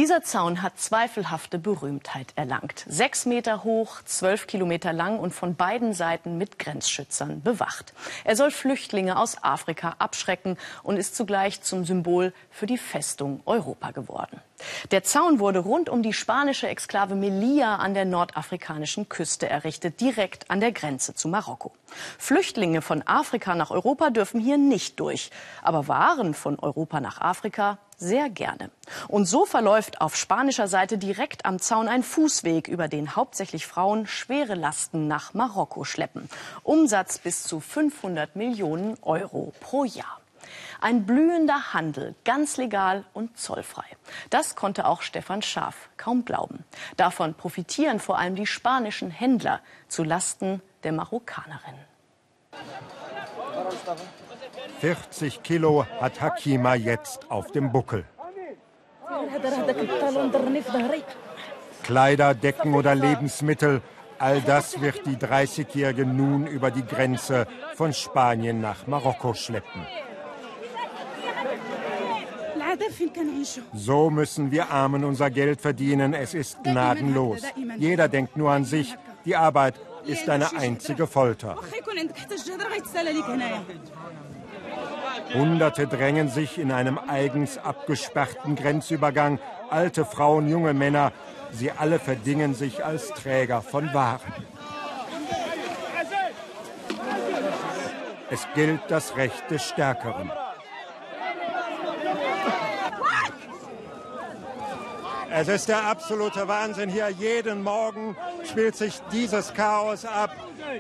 Dieser 0.02 0.24
Zaun 0.24 0.64
hat 0.64 0.80
zweifelhafte 0.80 1.60
Berühmtheit 1.60 2.30
erlangt. 2.36 2.86
Sechs 2.88 3.28
Meter 3.28 3.64
hoch, 3.64 4.02
zwölf 4.04 4.48
Kilometer 4.48 4.94
lang 4.94 5.20
und 5.20 5.32
von 5.32 5.54
beiden 5.54 5.94
Seiten 5.94 6.40
mit 6.40 6.58
Grenzschützern 6.58 7.44
bewacht. 7.44 7.94
Er 8.24 8.36
soll 8.36 8.50
Flüchtlinge 8.50 9.20
aus 9.20 9.44
Afrika 9.44 9.94
abschrecken 10.00 10.58
und 10.82 10.98
ist 10.98 11.16
zugleich 11.16 11.62
zum 11.62 11.86
Symbol 11.86 12.34
für 12.50 12.66
die 12.66 12.80
Festung 12.80 13.42
Europa 13.46 13.92
geworden. 13.92 14.42
Der 14.90 15.04
Zaun 15.04 15.40
wurde 15.40 15.60
rund 15.60 15.88
um 15.88 16.02
die 16.02 16.14
spanische 16.14 16.68
Exklave 16.68 17.14
Melilla 17.14 17.76
an 17.76 17.94
der 17.94 18.06
nordafrikanischen 18.06 19.08
Küste 19.08 19.48
errichtet, 19.48 20.02
direkt 20.02 20.50
an 20.50 20.62
der 20.62 20.72
Grenze 20.72 21.14
zu 21.14 21.28
Marokko. 21.28 21.74
Flüchtlinge 22.18 22.82
von 22.82 23.04
Afrika 23.06 23.54
nach 23.54 23.70
Europa 23.70 24.10
dürfen 24.10 24.40
hier 24.40 24.58
nicht 24.58 25.00
durch, 25.00 25.30
aber 25.62 25.88
Waren 25.88 26.34
von 26.34 26.58
Europa 26.58 27.00
nach 27.02 27.22
Afrika 27.22 27.78
sehr 28.02 28.30
gerne. 28.30 28.72
Und 29.08 29.26
so 29.26 29.46
verläuft 29.46 30.02
auf 30.02 30.18
spanischer 30.18 30.68
Seite 30.68 30.98
direkt 30.98 31.46
am 31.46 31.60
Zaun 31.60 31.88
ein 31.88 32.04
Fußweg, 32.04 32.68
über 32.68 32.88
den 32.88 33.16
hauptsächlich 33.16 33.68
Frauen 33.68 34.08
schwere 34.08 34.56
Lasten 34.56 35.08
nach 35.08 35.34
Marokko 35.34 35.86
schleppen. 35.86 36.28
Umsatz 36.64 37.20
bis 37.20 37.44
zu 37.44 37.60
500 37.60 38.36
Millionen 38.36 38.98
Euro 39.04 39.54
pro 39.62 39.86
Jahr. 39.86 40.20
Ein 40.82 41.06
blühender 41.06 41.74
Handel, 41.74 42.16
ganz 42.26 42.58
legal 42.58 43.06
und 43.14 43.38
zollfrei. 43.38 43.86
Das 44.32 44.56
konnte 44.56 44.88
auch 44.88 45.04
Stefan 45.04 45.44
Schaaf 45.44 45.90
kaum 45.98 46.26
glauben. 46.26 46.66
Davon 46.98 47.36
profitieren 47.36 48.00
vor 48.00 48.18
allem 48.18 48.36
die 48.36 48.48
spanischen 48.48 49.12
Händler 49.12 49.62
zu 49.88 50.04
Lasten 50.04 50.62
der 50.84 50.92
Marokkanerin. 50.92 51.76
40 54.80 55.44
Kilo 55.44 55.86
hat 56.00 56.22
Hakima 56.22 56.76
jetzt 56.76 57.30
auf 57.30 57.52
dem 57.52 57.72
Buckel. 57.72 58.06
Kleider, 61.84 62.34
Decken 62.34 62.74
oder 62.74 62.96
Lebensmittel, 62.96 63.82
all 64.20 64.42
das 64.42 64.82
wird 64.82 65.06
die 65.06 65.18
30-Jährige 65.18 66.06
nun 66.06 66.48
über 66.48 66.72
die 66.72 66.86
Grenze 66.86 67.48
von 67.76 67.94
Spanien 67.94 68.62
nach 68.62 68.88
Marokko 68.88 69.34
schleppen. 69.34 69.86
So 73.74 74.10
müssen 74.10 74.52
wir 74.52 74.72
Armen 74.72 75.04
unser 75.04 75.30
Geld 75.30 75.62
verdienen. 75.62 76.14
Es 76.14 76.34
ist 76.34 76.64
gnadenlos. 76.64 77.42
Jeder 77.78 78.08
denkt 78.08 78.38
nur 78.38 78.52
an 78.52 78.66
sich. 78.66 78.96
Die 79.26 79.36
Arbeit 79.36 79.76
ist 80.06 80.30
eine 80.30 80.56
einzige 80.56 81.08
Folter. 81.08 81.58
Hunderte 85.34 85.88
drängen 85.88 86.30
sich 86.30 86.58
in 86.58 86.72
einem 86.72 86.98
eigens 86.98 87.58
abgesperrten 87.58 88.56
Grenzübergang. 88.56 89.40
Alte 89.70 90.04
Frauen, 90.04 90.50
junge 90.50 90.74
Männer, 90.74 91.14
sie 91.52 91.72
alle 91.72 92.00
verdingen 92.00 92.54
sich 92.54 92.84
als 92.84 93.10
Träger 93.10 93.62
von 93.62 93.94
Waren. 93.94 94.34
Es 98.30 98.48
gilt 98.56 98.82
das 98.90 99.16
Recht 99.16 99.50
des 99.50 99.64
Stärkeren. 99.64 100.32
Es 105.34 105.48
ist 105.48 105.70
der 105.70 105.86
absolute 105.86 106.48
Wahnsinn 106.50 106.90
hier. 106.90 107.10
Jeden 107.10 107.64
Morgen 107.64 108.18
spielt 108.44 108.76
sich 108.76 109.02
dieses 109.14 109.54
Chaos 109.54 110.04
ab. 110.04 110.36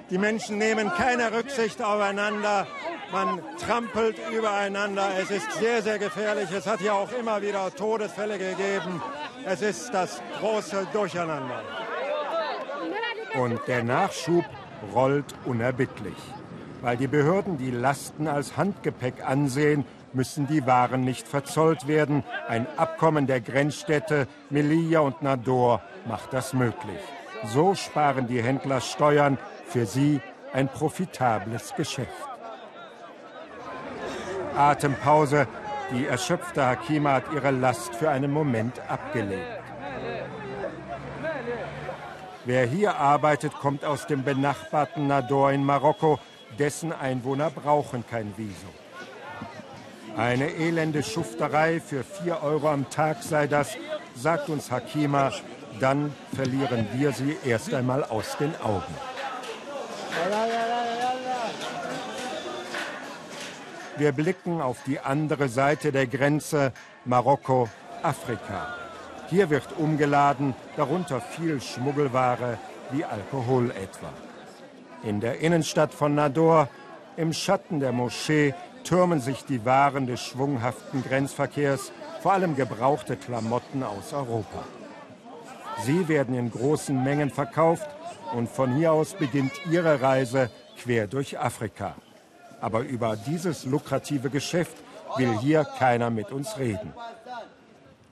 Die 0.10 0.18
Menschen 0.18 0.58
nehmen 0.58 0.92
keine 0.92 1.32
Rücksicht 1.32 1.82
aufeinander. 1.82 2.68
Man 3.12 3.42
trampelt 3.60 4.16
übereinander. 4.32 5.10
Es 5.20 5.32
ist 5.32 5.52
sehr, 5.54 5.82
sehr 5.82 6.00
gefährlich. 6.00 6.50
Es 6.52 6.66
hat 6.66 6.82
ja 6.82 6.94
auch 6.94 7.12
immer 7.12 7.42
wieder 7.42 7.74
Todesfälle 7.76 8.38
gegeben. 8.38 9.02
Es 9.46 9.62
ist 9.62 9.94
das 9.94 10.22
große 10.40 10.88
Durcheinander. 10.94 11.62
Und 13.40 13.60
der 13.68 13.84
Nachschub 13.84 14.46
rollt 14.94 15.26
unerbittlich. 15.46 16.16
Weil 16.82 16.98
die 16.98 17.08
Behörden 17.08 17.58
die 17.58 17.72
Lasten 17.72 18.28
als 18.28 18.58
Handgepäck 18.58 19.26
ansehen, 19.26 19.86
müssen 20.14 20.48
die 20.48 20.66
Waren 20.66 21.04
nicht 21.04 21.28
verzollt 21.28 21.88
werden. 21.88 22.24
Ein 22.48 22.66
Abkommen 22.78 23.28
der 23.28 23.42
Grenzstädte 23.42 24.28
Melilla 24.50 25.02
und 25.02 25.22
Nador 25.22 25.82
macht 26.08 26.34
das 26.34 26.54
möglich. 26.54 27.00
So 27.46 27.76
sparen 27.76 28.28
die 28.28 28.42
Händler 28.42 28.82
Steuern, 28.82 29.38
für 29.66 29.86
sie 29.86 30.22
ein 30.54 30.68
profitables 30.68 31.74
Geschäft. 31.76 32.10
Atempause. 34.56 35.48
Die 35.92 36.08
erschöpfte 36.08 36.66
Hakima 36.66 37.14
hat 37.14 37.24
ihre 37.34 37.52
Last 37.52 37.96
für 37.96 38.10
einen 38.10 38.32
Moment 38.32 38.80
abgelegt. 38.88 39.62
Wer 42.46 42.66
hier 42.66 42.96
arbeitet, 42.96 43.54
kommt 43.54 43.86
aus 43.86 44.08
dem 44.08 44.24
benachbarten 44.24 45.08
Nador 45.08 45.52
in 45.52 45.64
Marokko. 45.64 46.20
Dessen 46.58 46.92
Einwohner 46.92 47.50
brauchen 47.50 48.06
kein 48.10 48.34
Visum. 48.38 48.74
Eine 50.18 50.50
elende 50.50 51.04
Schufterei 51.04 51.80
für 51.80 52.04
vier 52.04 52.42
Euro 52.44 52.70
am 52.70 52.90
Tag 52.90 53.24
sei 53.24 53.48
das, 53.48 53.78
sagt 54.16 54.50
uns 54.50 54.72
Hakima. 54.72 55.32
Dann 55.80 56.14
verlieren 56.36 56.88
wir 56.94 57.14
sie 57.14 57.38
erst 57.46 57.74
einmal 57.74 58.04
aus 58.04 58.38
den 58.38 58.54
Augen. 58.62 58.94
Wir 63.98 64.14
blicken 64.14 64.62
auf 64.62 64.84
die 64.86 65.00
andere 65.00 65.50
Seite 65.50 65.92
der 65.92 66.08
Grenze, 66.08 66.72
Marokko, 67.06 67.68
Afrika. 68.02 68.76
Hier 69.30 69.50
wird 69.50 69.68
umgeladen, 69.78 70.56
darunter 70.78 71.20
viel 71.20 71.62
Schmuggelware 71.62 72.58
wie 72.92 73.04
Alkohol 73.04 73.72
etwa. 73.72 74.10
In 75.04 75.20
der 75.20 75.40
Innenstadt 75.40 75.94
von 75.94 76.16
Nador, 76.16 76.70
im 77.18 77.34
Schatten 77.34 77.80
der 77.80 77.92
Moschee, 77.92 78.54
türmen 78.84 79.20
sich 79.20 79.46
die 79.46 79.66
Waren 79.66 80.08
des 80.08 80.22
schwunghaften 80.22 81.04
Grenzverkehrs, 81.04 81.92
vor 82.22 82.34
allem 82.34 82.56
gebrauchte 82.56 83.18
Klamotten 83.18 83.84
aus 83.84 84.14
Europa. 84.14 84.64
Sie 85.84 86.08
werden 86.08 86.36
in 86.36 86.52
großen 86.52 87.04
Mengen 87.04 87.30
verkauft 87.30 87.88
und 88.34 88.50
von 88.50 88.76
hier 88.76 88.94
aus 88.94 89.14
beginnt 89.14 89.54
ihre 89.70 90.02
Reise 90.02 90.50
quer 90.78 91.08
durch 91.08 91.40
Afrika. 91.40 91.96
Aber 92.62 92.82
über 92.82 93.18
dieses 93.18 93.66
lukrative 93.66 94.30
Geschäft 94.30 94.78
will 95.18 95.38
hier 95.40 95.66
keiner 95.66 96.10
mit 96.10 96.32
uns 96.32 96.58
reden. 96.58 96.94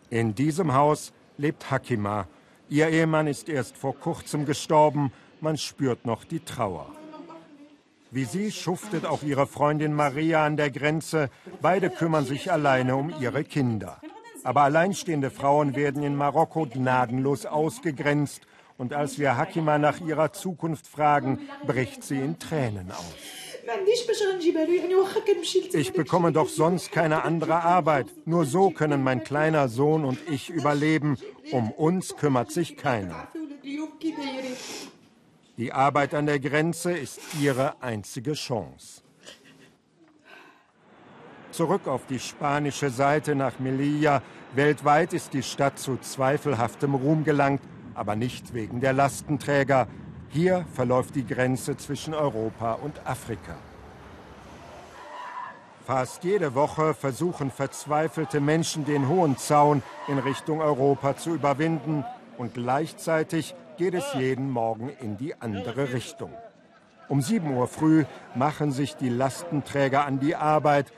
In 0.09 0.35
diesem 0.35 0.73
Haus 0.73 1.13
lebt 1.37 1.69
Hakima. 1.71 2.27
Ihr 2.67 2.89
Ehemann 2.89 3.27
ist 3.27 3.47
erst 3.47 3.77
vor 3.77 3.95
kurzem 3.95 4.45
gestorben. 4.45 5.11
Man 5.39 5.57
spürt 5.57 6.05
noch 6.05 6.23
die 6.23 6.39
Trauer. 6.39 6.87
Wie 8.11 8.25
sie 8.25 8.51
schuftet 8.51 9.05
auch 9.05 9.21
ihre 9.21 9.45
Freundin 9.45 9.93
Maria 9.93 10.43
an 10.43 10.57
der 10.57 10.71
Grenze. 10.71 11.29
Beide 11.61 11.91
kümmern 11.91 12.25
sich 12.25 12.51
alleine 12.51 12.95
um 12.95 13.13
ihre 13.21 13.43
Kinder. 13.43 14.01
Aber 14.43 14.63
alleinstehende 14.63 15.29
Frauen 15.29 15.75
werden 15.75 16.01
in 16.01 16.15
Marokko 16.15 16.65
gnadenlos 16.65 17.45
ausgegrenzt. 17.45 18.41
Und 18.77 18.93
als 18.93 19.19
wir 19.19 19.37
Hakima 19.37 19.77
nach 19.77 19.99
ihrer 19.99 20.33
Zukunft 20.33 20.87
fragen, 20.87 21.39
bricht 21.67 22.03
sie 22.03 22.19
in 22.19 22.39
Tränen 22.39 22.91
aus. 22.91 23.48
Ich 25.73 25.93
bekomme 25.93 26.31
doch 26.31 26.49
sonst 26.49 26.91
keine 26.91 27.23
andere 27.23 27.63
Arbeit. 27.63 28.07
Nur 28.25 28.45
so 28.45 28.71
können 28.71 29.03
mein 29.03 29.23
kleiner 29.23 29.67
Sohn 29.67 30.05
und 30.05 30.19
ich 30.29 30.49
überleben. 30.49 31.17
Um 31.51 31.71
uns 31.71 32.15
kümmert 32.17 32.51
sich 32.51 32.77
keiner. 32.77 33.27
Die 35.57 35.73
Arbeit 35.73 36.13
an 36.13 36.25
der 36.25 36.39
Grenze 36.39 36.93
ist 36.93 37.19
ihre 37.39 37.81
einzige 37.81 38.33
Chance. 38.33 39.01
Zurück 41.51 41.87
auf 41.87 42.05
die 42.05 42.19
spanische 42.19 42.89
Seite 42.89 43.35
nach 43.35 43.59
Melilla. 43.59 44.21
Weltweit 44.55 45.13
ist 45.13 45.33
die 45.33 45.43
Stadt 45.43 45.77
zu 45.77 45.97
zweifelhaftem 45.97 46.95
Ruhm 46.95 47.23
gelangt, 47.23 47.61
aber 47.93 48.15
nicht 48.15 48.53
wegen 48.53 48.79
der 48.79 48.93
Lastenträger. 48.93 49.87
Hier 50.31 50.65
verläuft 50.73 51.15
die 51.15 51.25
Grenze 51.25 51.75
zwischen 51.75 52.13
Europa 52.13 52.73
und 52.73 53.05
Afrika. 53.05 53.55
Fast 55.87 56.23
jede 56.23 56.53
Woche 56.53 56.93
versuchen 56.93 57.49
verzweifelte 57.49 58.39
Menschen 58.39 58.85
den 58.85 59.07
hohen 59.07 59.37
Zaun 59.37 59.81
in 60.07 60.19
Richtung 60.19 60.61
Europa 60.61 61.17
zu 61.17 61.33
überwinden 61.33 62.05
und 62.37 62.53
gleichzeitig 62.53 63.55
geht 63.77 63.95
es 63.95 64.13
jeden 64.13 64.51
Morgen 64.51 64.89
in 65.01 65.17
die 65.17 65.33
andere 65.41 65.93
Richtung. 65.93 66.31
Um 67.07 67.23
7 67.23 67.51
Uhr 67.55 67.67
früh 67.67 68.05
machen 68.35 68.71
sich 68.71 68.95
die 68.95 69.09
Lastenträger 69.09 70.05
an 70.05 70.19
die 70.19 70.35
Arbeit. 70.35 70.93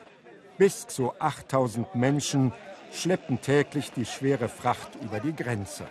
Bis 0.58 0.88
zu 0.88 1.14
8000 1.20 1.96
Menschen 1.96 2.52
schleppen 2.92 3.40
täglich 3.40 3.94
die 3.94 4.06
schwere 4.06 4.50
Fracht 4.50 4.98
über 5.02 5.22
die 5.22 5.34
Grenze. 5.34 5.86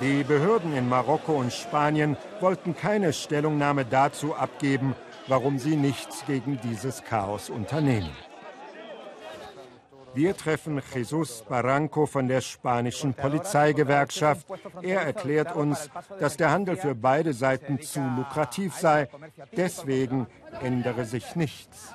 Die 0.00 0.24
Behörden 0.24 0.74
in 0.74 0.88
Marokko 0.88 1.34
und 1.34 1.52
Spanien 1.52 2.16
wollten 2.40 2.74
keine 2.74 3.12
Stellungnahme 3.12 3.84
dazu 3.84 4.34
abgeben, 4.34 4.94
warum 5.26 5.58
sie 5.58 5.76
nichts 5.76 6.24
gegen 6.26 6.58
dieses 6.62 7.04
Chaos 7.04 7.50
unternehmen. 7.50 8.10
Wir 10.14 10.36
treffen 10.36 10.82
Jesus 10.92 11.44
Barranco 11.48 12.06
von 12.06 12.26
der 12.26 12.40
spanischen 12.40 13.14
Polizeigewerkschaft. 13.14 14.46
Er 14.82 15.02
erklärt 15.02 15.54
uns, 15.54 15.88
dass 16.18 16.36
der 16.36 16.50
Handel 16.50 16.76
für 16.76 16.94
beide 16.94 17.32
Seiten 17.32 17.80
zu 17.80 18.00
lukrativ 18.16 18.74
sei. 18.74 19.08
Deswegen 19.56 20.26
ändere 20.62 21.04
sich 21.04 21.36
nichts. 21.36 21.94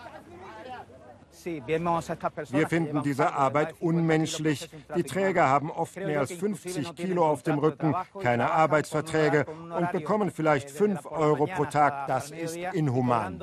Wir 1.45 2.67
finden 2.67 3.03
diese 3.03 3.33
Arbeit 3.33 3.75
unmenschlich. 3.79 4.69
Die 4.95 5.03
Träger 5.03 5.47
haben 5.47 5.69
oft 5.71 5.95
mehr 5.95 6.19
als 6.19 6.31
50 6.31 6.95
Kilo 6.95 7.25
auf 7.25 7.43
dem 7.43 7.59
Rücken, 7.59 7.95
keine 8.21 8.51
Arbeitsverträge 8.51 9.45
und 9.45 9.91
bekommen 9.91 10.31
vielleicht 10.31 10.69
5 10.69 11.05
Euro 11.05 11.45
pro 11.47 11.65
Tag. 11.65 12.07
Das 12.07 12.31
ist 12.31 12.55
inhuman. 12.73 13.39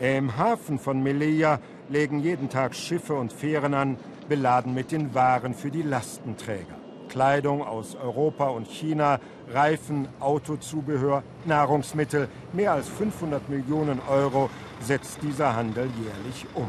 Im 0.00 0.36
Hafen 0.36 0.78
von 0.78 1.02
Melilla 1.02 1.60
legen 1.88 2.18
jeden 2.20 2.50
Tag 2.50 2.74
Schiffe 2.74 3.14
und 3.14 3.32
Fähren 3.32 3.74
an, 3.74 3.96
beladen 4.28 4.74
mit 4.74 4.90
den 4.90 5.14
Waren 5.14 5.54
für 5.54 5.70
die 5.70 5.82
Lastenträger. 5.82 6.83
Kleidung 7.14 7.62
aus 7.62 7.94
Europa 7.94 8.48
und 8.48 8.66
China, 8.66 9.20
Reifen, 9.52 10.08
Autozubehör, 10.18 11.22
Nahrungsmittel. 11.44 12.28
Mehr 12.52 12.72
als 12.72 12.88
500 12.88 13.48
Millionen 13.48 14.00
Euro 14.10 14.50
setzt 14.80 15.22
dieser 15.22 15.54
Handel 15.54 15.88
jährlich 16.02 16.44
um. 16.54 16.68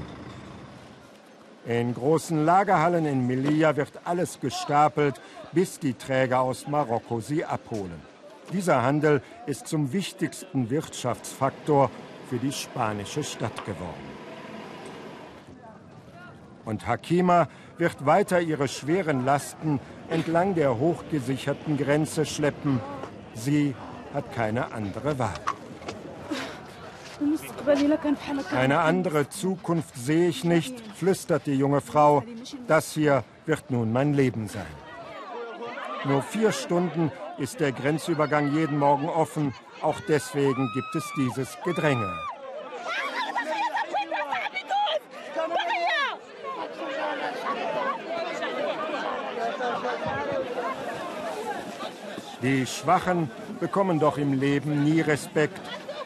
In 1.66 1.96
großen 1.96 2.46
Lagerhallen 2.46 3.08
in 3.08 3.26
Melilla 3.26 3.76
wird 3.76 3.94
alles 4.04 4.40
gestapelt, 4.40 5.20
bis 5.52 5.80
die 5.80 5.96
Träger 5.96 6.42
aus 6.42 6.68
Marokko 6.68 7.22
sie 7.22 7.44
abholen. 7.44 8.00
Dieser 8.54 8.84
Handel 8.84 9.24
ist 9.48 9.68
zum 9.68 9.94
wichtigsten 9.94 10.70
Wirtschaftsfaktor 10.70 11.90
für 12.30 12.38
die 12.38 12.52
spanische 12.52 13.24
Stadt 13.24 13.66
geworden. 13.66 14.25
Und 16.66 16.88
Hakima 16.88 17.48
wird 17.78 18.06
weiter 18.06 18.42
ihre 18.42 18.68
schweren 18.68 19.24
Lasten 19.24 19.80
entlang 20.10 20.56
der 20.56 20.78
hochgesicherten 20.78 21.78
Grenze 21.78 22.26
schleppen. 22.26 22.82
Sie 23.36 23.76
hat 24.14 24.34
keine 24.34 24.74
andere 24.74 25.20
Wahl. 25.20 25.40
Eine 28.56 28.80
andere 28.80 29.30
Zukunft 29.30 29.96
sehe 29.96 30.28
ich 30.28 30.44
nicht, 30.44 30.80
flüstert 30.96 31.46
die 31.46 31.56
junge 31.56 31.82
Frau. 31.82 32.24
Das 32.68 32.94
hier 32.94 33.24
wird 33.46 33.72
nun 33.72 33.92
mein 33.92 34.14
Leben 34.14 34.48
sein. 34.48 34.66
Nur 36.06 36.22
vier 36.22 36.52
Stunden 36.52 37.12
ist 37.38 37.60
der 37.60 37.72
Grenzübergang 37.72 38.54
jeden 38.54 38.78
Morgen 38.78 39.10
offen. 39.10 39.54
Auch 39.82 40.00
deswegen 40.08 40.70
gibt 40.74 40.96
es 40.96 41.12
dieses 41.18 41.58
Gedränge. 41.64 42.12
Die 52.46 52.68
Schwachen 52.68 53.32
bekommen 53.60 54.00
doch 54.00 54.20
im 54.20 54.34
Leben 54.34 54.84
nie 54.84 55.02
Respekt, 55.02 55.60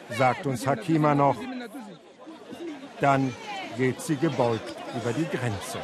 sagt 0.08 0.46
uns 0.46 0.66
Hakima 0.66 1.14
noch. 1.14 1.36
Dann 2.98 3.34
geht 3.76 4.00
sie 4.00 4.16
gebeugt 4.16 4.74
über 4.98 5.12
die 5.12 5.26
Grenze. 5.26 5.78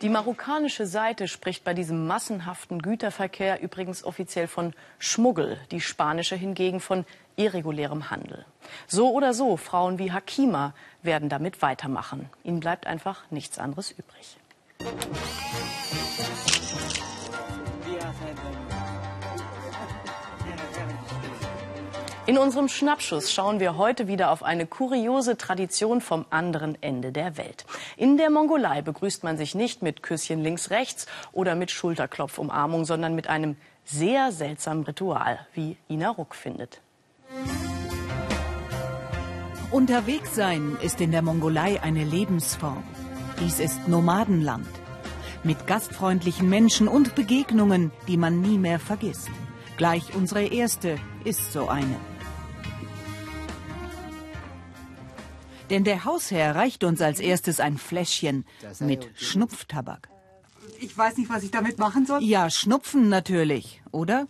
Die 0.00 0.08
marokkanische 0.08 0.86
Seite 0.86 1.28
spricht 1.28 1.62
bei 1.62 1.74
diesem 1.74 2.06
massenhaften 2.06 2.80
Güterverkehr 2.80 3.60
übrigens 3.60 4.02
offiziell 4.02 4.48
von 4.48 4.72
Schmuggel, 4.98 5.58
die 5.70 5.82
spanische 5.82 6.36
hingegen 6.36 6.80
von 6.80 7.04
irregulärem 7.36 8.08
Handel. 8.10 8.46
So 8.86 9.12
oder 9.12 9.34
so, 9.34 9.58
Frauen 9.58 9.98
wie 9.98 10.10
Hakima 10.10 10.72
werden 11.02 11.28
damit 11.28 11.60
weitermachen. 11.60 12.30
Ihnen 12.44 12.60
bleibt 12.60 12.86
einfach 12.86 13.30
nichts 13.30 13.58
anderes 13.58 13.90
übrig. 13.90 14.38
In 22.26 22.38
unserem 22.38 22.68
Schnappschuss 22.68 23.32
schauen 23.32 23.58
wir 23.58 23.76
heute 23.76 24.06
wieder 24.06 24.30
auf 24.30 24.44
eine 24.44 24.64
kuriose 24.64 25.36
Tradition 25.36 26.00
vom 26.00 26.24
anderen 26.30 26.80
Ende 26.80 27.10
der 27.10 27.36
Welt. 27.36 27.66
In 27.96 28.16
der 28.16 28.30
Mongolei 28.30 28.82
begrüßt 28.82 29.24
man 29.24 29.36
sich 29.36 29.54
nicht 29.54 29.82
mit 29.82 30.02
Küsschen 30.02 30.40
links-rechts 30.40 31.06
oder 31.32 31.56
mit 31.56 31.70
Schulterklopfumarmung, 31.72 32.84
sondern 32.84 33.16
mit 33.16 33.28
einem 33.28 33.56
sehr 33.84 34.30
seltsamen 34.30 34.84
Ritual, 34.84 35.40
wie 35.54 35.76
Ina 35.88 36.10
Ruck 36.10 36.36
findet. 36.36 36.80
Unterwegs 39.72 40.34
sein 40.34 40.76
ist 40.82 41.00
in 41.00 41.10
der 41.10 41.22
Mongolei 41.22 41.82
eine 41.82 42.04
Lebensform. 42.04 42.84
Dies 43.40 43.58
ist 43.58 43.88
Nomadenland. 43.88 44.68
Mit 45.44 45.66
gastfreundlichen 45.66 46.50
Menschen 46.50 46.88
und 46.88 47.14
Begegnungen, 47.14 47.90
die 48.06 48.18
man 48.18 48.42
nie 48.42 48.58
mehr 48.58 48.78
vergisst. 48.78 49.30
Gleich 49.78 50.14
unsere 50.14 50.44
erste 50.44 50.98
ist 51.24 51.50
so 51.50 51.68
eine. 51.68 51.96
Denn 55.70 55.84
der 55.84 56.04
Hausherr 56.04 56.54
reicht 56.54 56.84
uns 56.84 57.00
als 57.00 57.18
erstes 57.18 57.60
ein 57.60 57.78
Fläschchen 57.78 58.44
mit 58.80 59.08
Schnupftabak. 59.14 60.10
Ich 60.78 60.96
weiß 60.96 61.16
nicht, 61.16 61.30
was 61.30 61.42
ich 61.42 61.50
damit 61.50 61.78
machen 61.78 62.04
soll. 62.04 62.22
Ja, 62.22 62.50
Schnupfen 62.50 63.08
natürlich, 63.08 63.82
oder? 63.90 64.26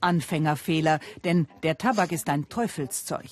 Anfängerfehler, 0.00 1.00
denn 1.24 1.48
der 1.64 1.76
Tabak 1.76 2.12
ist 2.12 2.28
ein 2.28 2.48
Teufelszeug. 2.48 3.30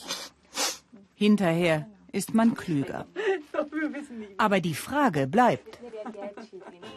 Hinterher 1.15 1.87
ist 2.13 2.35
man 2.35 2.55
klüger. 2.55 3.07
Aber 4.39 4.61
die 4.61 4.75
Frage 4.75 5.27
bleibt. 5.27 5.79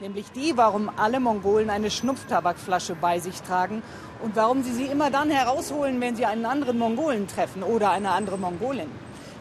Nämlich 0.02 0.32
die, 0.32 0.56
warum 0.56 0.90
alle 0.90 1.20
Mongolen 1.20 1.70
eine 1.70 1.92
Schnupftabakflasche 1.92 2.96
bei 2.96 3.20
sich 3.20 3.42
tragen 3.42 3.82
und 4.22 4.36
warum 4.36 4.64
sie 4.64 4.74
sie 4.74 4.86
immer 4.86 5.12
dann 5.12 5.30
herausholen, 5.30 6.00
wenn 6.02 6.16
sie 6.16 6.26
einen 6.26 6.46
anderen 6.46 6.78
Mongolen 6.78 7.28
treffen 7.28 7.64
oder 7.64 7.92
eine 7.92 8.12
andere 8.12 8.38
Mongolin. 8.38 8.90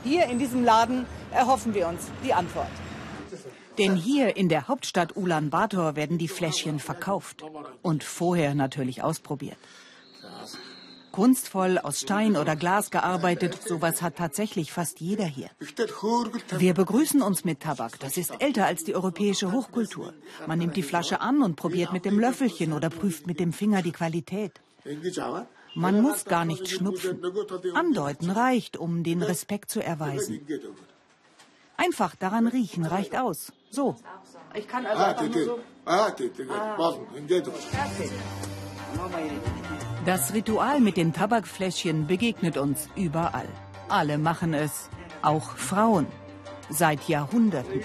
Hier 0.04 0.26
in 0.26 0.38
diesem 0.38 0.64
Laden 0.64 1.06
erhoffen 1.30 1.74
wir 1.74 1.88
uns 1.88 2.10
die 2.24 2.34
Antwort. 2.34 2.66
Denn 3.78 3.94
hier 3.94 4.36
in 4.36 4.48
der 4.48 4.68
Hauptstadt 4.68 5.16
Ulaanbaatar 5.16 5.96
werden 5.96 6.18
die 6.18 6.28
Fläschchen 6.28 6.78
verkauft 6.78 7.42
und 7.80 8.04
vorher 8.04 8.54
natürlich 8.54 9.02
ausprobiert. 9.02 9.56
Kunstvoll 11.12 11.78
aus 11.78 12.00
Stein 12.00 12.36
oder 12.36 12.56
Glas 12.56 12.90
gearbeitet, 12.90 13.62
sowas 13.62 14.02
hat 14.02 14.16
tatsächlich 14.16 14.72
fast 14.72 15.00
jeder 15.00 15.26
hier. 15.26 15.50
Wir 16.58 16.74
begrüßen 16.74 17.22
uns 17.22 17.44
mit 17.44 17.60
Tabak. 17.60 18.00
Das 18.00 18.16
ist 18.16 18.32
älter 18.40 18.66
als 18.66 18.84
die 18.84 18.94
europäische 18.94 19.52
Hochkultur. 19.52 20.14
Man 20.46 20.58
nimmt 20.58 20.76
die 20.76 20.82
Flasche 20.82 21.20
an 21.20 21.42
und 21.42 21.56
probiert 21.56 21.92
mit 21.92 22.04
dem 22.04 22.18
Löffelchen 22.18 22.72
oder 22.72 22.90
prüft 22.90 23.26
mit 23.26 23.38
dem 23.38 23.52
Finger 23.52 23.82
die 23.82 23.92
Qualität. 23.92 24.60
Man 25.74 26.02
muss 26.02 26.24
gar 26.24 26.44
nicht 26.44 26.68
schnupfen. 26.68 27.22
Andeuten 27.74 28.30
reicht, 28.30 28.76
um 28.76 29.04
den 29.04 29.22
Respekt 29.22 29.70
zu 29.70 29.82
erweisen. 29.82 30.46
Einfach 31.76 32.14
daran 32.16 32.46
riechen 32.46 32.84
reicht 32.84 33.16
aus. 33.16 33.52
So. 33.70 33.96
Ich 34.54 34.68
kann 34.68 34.86
also 34.86 35.02
einfach 35.02 35.28
nur 35.28 35.44
so. 35.44 35.58
Das 40.04 40.34
Ritual 40.34 40.80
mit 40.80 40.96
den 40.96 41.12
Tabakfläschchen 41.12 42.08
begegnet 42.08 42.56
uns 42.56 42.88
überall. 42.96 43.48
Alle 43.88 44.18
machen 44.18 44.52
es, 44.52 44.90
auch 45.22 45.56
Frauen. 45.56 46.06
Seit 46.70 47.08
Jahrhunderten. 47.08 47.82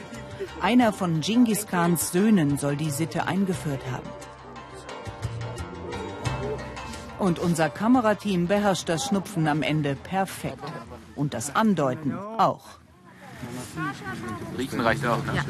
Einer 0.62 0.93
von 0.93 1.21
Genghis 1.21 1.67
Khans 1.67 2.12
Söhnen 2.12 2.58
soll 2.58 2.75
die 2.75 2.89
Sitte 2.89 3.27
eingeführt 3.27 3.82
haben. 3.91 4.10
Und 7.19 7.38
unser 7.39 7.69
Kamerateam 7.69 8.47
beherrscht 8.47 8.89
das 8.89 9.06
Schnupfen 9.06 9.47
am 9.47 9.62
Ende 9.62 9.95
perfekt. 9.95 10.63
Und 11.15 11.34
das 11.34 11.56
Andeuten 11.56 12.15
auch. 12.15 12.65
Riechen 14.58 14.80
reicht 14.80 15.06
auch, 15.06 15.23
ne? 15.25 15.36
Ja. 15.36 15.43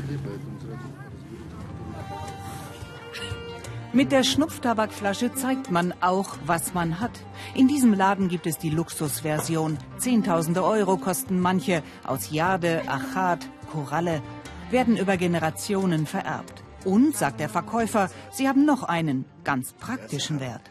Mit 3.98 4.12
der 4.12 4.24
Schnupftabakflasche 4.24 5.34
zeigt 5.34 5.72
man 5.72 5.92
auch, 6.02 6.38
was 6.46 6.76
man 6.76 7.00
hat. 7.00 7.20
In 7.56 7.68
diesem 7.68 7.96
Laden 7.96 8.28
gibt 8.28 8.46
es 8.46 8.60
die 8.60 8.70
Luxusversion. 8.70 9.80
Zehntausende 9.98 10.64
Euro 10.64 10.98
kosten 10.98 11.40
manche. 11.40 11.82
Aus 12.04 12.30
Jade, 12.30 12.84
Achat, 12.86 13.50
Koralle. 13.72 14.22
Werden 14.70 14.98
über 14.98 15.18
Generationen 15.18 16.06
vererbt. 16.06 16.64
Und, 16.86 17.18
sagt 17.18 17.40
der 17.40 17.50
Verkäufer, 17.50 18.12
sie 18.32 18.48
haben 18.48 18.66
noch 18.66 18.84
einen, 18.84 19.26
ganz 19.44 19.74
praktischen 19.74 20.40
Wert. 20.40 20.62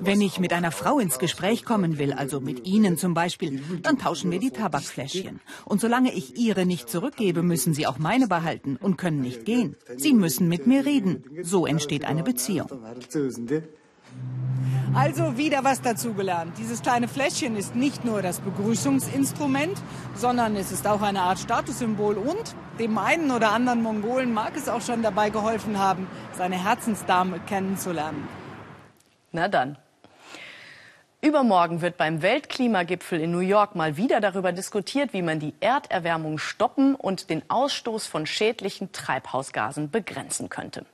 Wenn 0.00 0.20
ich 0.20 0.38
mit 0.38 0.52
einer 0.52 0.72
Frau 0.72 0.98
ins 0.98 1.18
Gespräch 1.18 1.64
kommen 1.64 1.98
will, 1.98 2.12
also 2.12 2.40
mit 2.40 2.66
Ihnen 2.66 2.96
zum 2.96 3.14
Beispiel, 3.14 3.62
dann 3.82 3.98
tauschen 3.98 4.30
wir 4.30 4.38
die 4.38 4.50
Tabakfläschchen. 4.50 5.40
Und 5.64 5.80
solange 5.80 6.12
ich 6.12 6.36
Ihre 6.36 6.66
nicht 6.66 6.88
zurückgebe, 6.88 7.42
müssen 7.42 7.74
Sie 7.74 7.86
auch 7.86 7.98
meine 7.98 8.28
behalten 8.28 8.76
und 8.76 8.96
können 8.96 9.20
nicht 9.20 9.44
gehen. 9.44 9.76
Sie 9.96 10.12
müssen 10.12 10.48
mit 10.48 10.66
mir 10.66 10.84
reden. 10.84 11.24
So 11.42 11.66
entsteht 11.66 12.04
eine 12.04 12.22
Beziehung. 12.22 12.68
Also 14.94 15.36
wieder 15.36 15.62
was 15.62 15.82
dazugelernt. 15.82 16.52
Dieses 16.58 16.80
kleine 16.80 17.06
Fläschchen 17.06 17.56
ist 17.56 17.76
nicht 17.76 18.04
nur 18.04 18.22
das 18.22 18.40
Begrüßungsinstrument, 18.40 19.76
sondern 20.14 20.56
es 20.56 20.72
ist 20.72 20.86
auch 20.86 21.02
eine 21.02 21.20
Art 21.20 21.38
Statussymbol 21.38 22.16
und 22.16 22.54
dem 22.78 22.96
einen 22.96 23.30
oder 23.30 23.52
anderen 23.52 23.82
Mongolen 23.82 24.32
mag 24.32 24.56
es 24.56 24.68
auch 24.68 24.80
schon 24.80 25.02
dabei 25.02 25.28
geholfen 25.30 25.78
haben, 25.78 26.06
seine 26.38 26.62
Herzensdame 26.62 27.40
kennenzulernen. 27.40 28.26
Na 29.36 29.48
dann. 29.48 29.76
Übermorgen 31.20 31.82
wird 31.82 31.98
beim 31.98 32.22
Weltklimagipfel 32.22 33.20
in 33.20 33.32
New 33.32 33.40
York 33.40 33.74
mal 33.74 33.98
wieder 33.98 34.22
darüber 34.22 34.50
diskutiert, 34.50 35.12
wie 35.12 35.20
man 35.20 35.40
die 35.40 35.52
Erderwärmung 35.60 36.38
stoppen 36.38 36.94
und 36.94 37.28
den 37.28 37.42
Ausstoß 37.50 38.06
von 38.06 38.24
schädlichen 38.24 38.92
Treibhausgasen 38.92 39.90
begrenzen 39.90 40.48
könnte. 40.48 40.86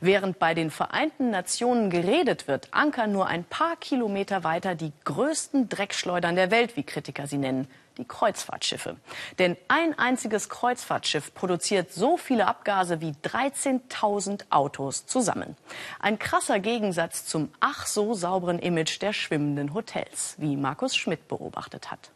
Während 0.00 0.38
bei 0.38 0.52
den 0.52 0.70
Vereinten 0.70 1.30
Nationen 1.30 1.88
geredet 1.88 2.46
wird, 2.46 2.68
ankern 2.72 3.10
nur 3.10 3.26
ein 3.26 3.44
paar 3.44 3.76
Kilometer 3.76 4.44
weiter 4.44 4.74
die 4.74 4.92
größten 5.06 5.70
Dreckschleudern 5.70 6.36
der 6.36 6.50
Welt, 6.50 6.76
wie 6.76 6.82
Kritiker 6.82 7.26
sie 7.26 7.38
nennen, 7.38 7.68
die 7.98 8.06
Kreuzfahrtschiffe. 8.06 8.96
Denn 9.38 9.56
ein 9.68 9.98
einziges 9.98 10.48
Kreuzfahrtschiff 10.48 11.34
produziert 11.34 11.92
so 11.92 12.16
viele 12.16 12.46
Abgase 12.46 13.00
wie 13.00 13.12
13.000 13.12 14.44
Autos 14.50 15.06
zusammen. 15.06 15.56
Ein 16.00 16.18
krasser 16.18 16.60
Gegensatz 16.60 17.26
zum 17.26 17.50
ach 17.60 17.86
so 17.86 18.14
sauberen 18.14 18.58
Image 18.58 19.02
der 19.02 19.12
schwimmenden 19.12 19.74
Hotels, 19.74 20.36
wie 20.38 20.56
Markus 20.56 20.96
Schmidt 20.96 21.28
beobachtet 21.28 21.90
hat. 21.90 22.10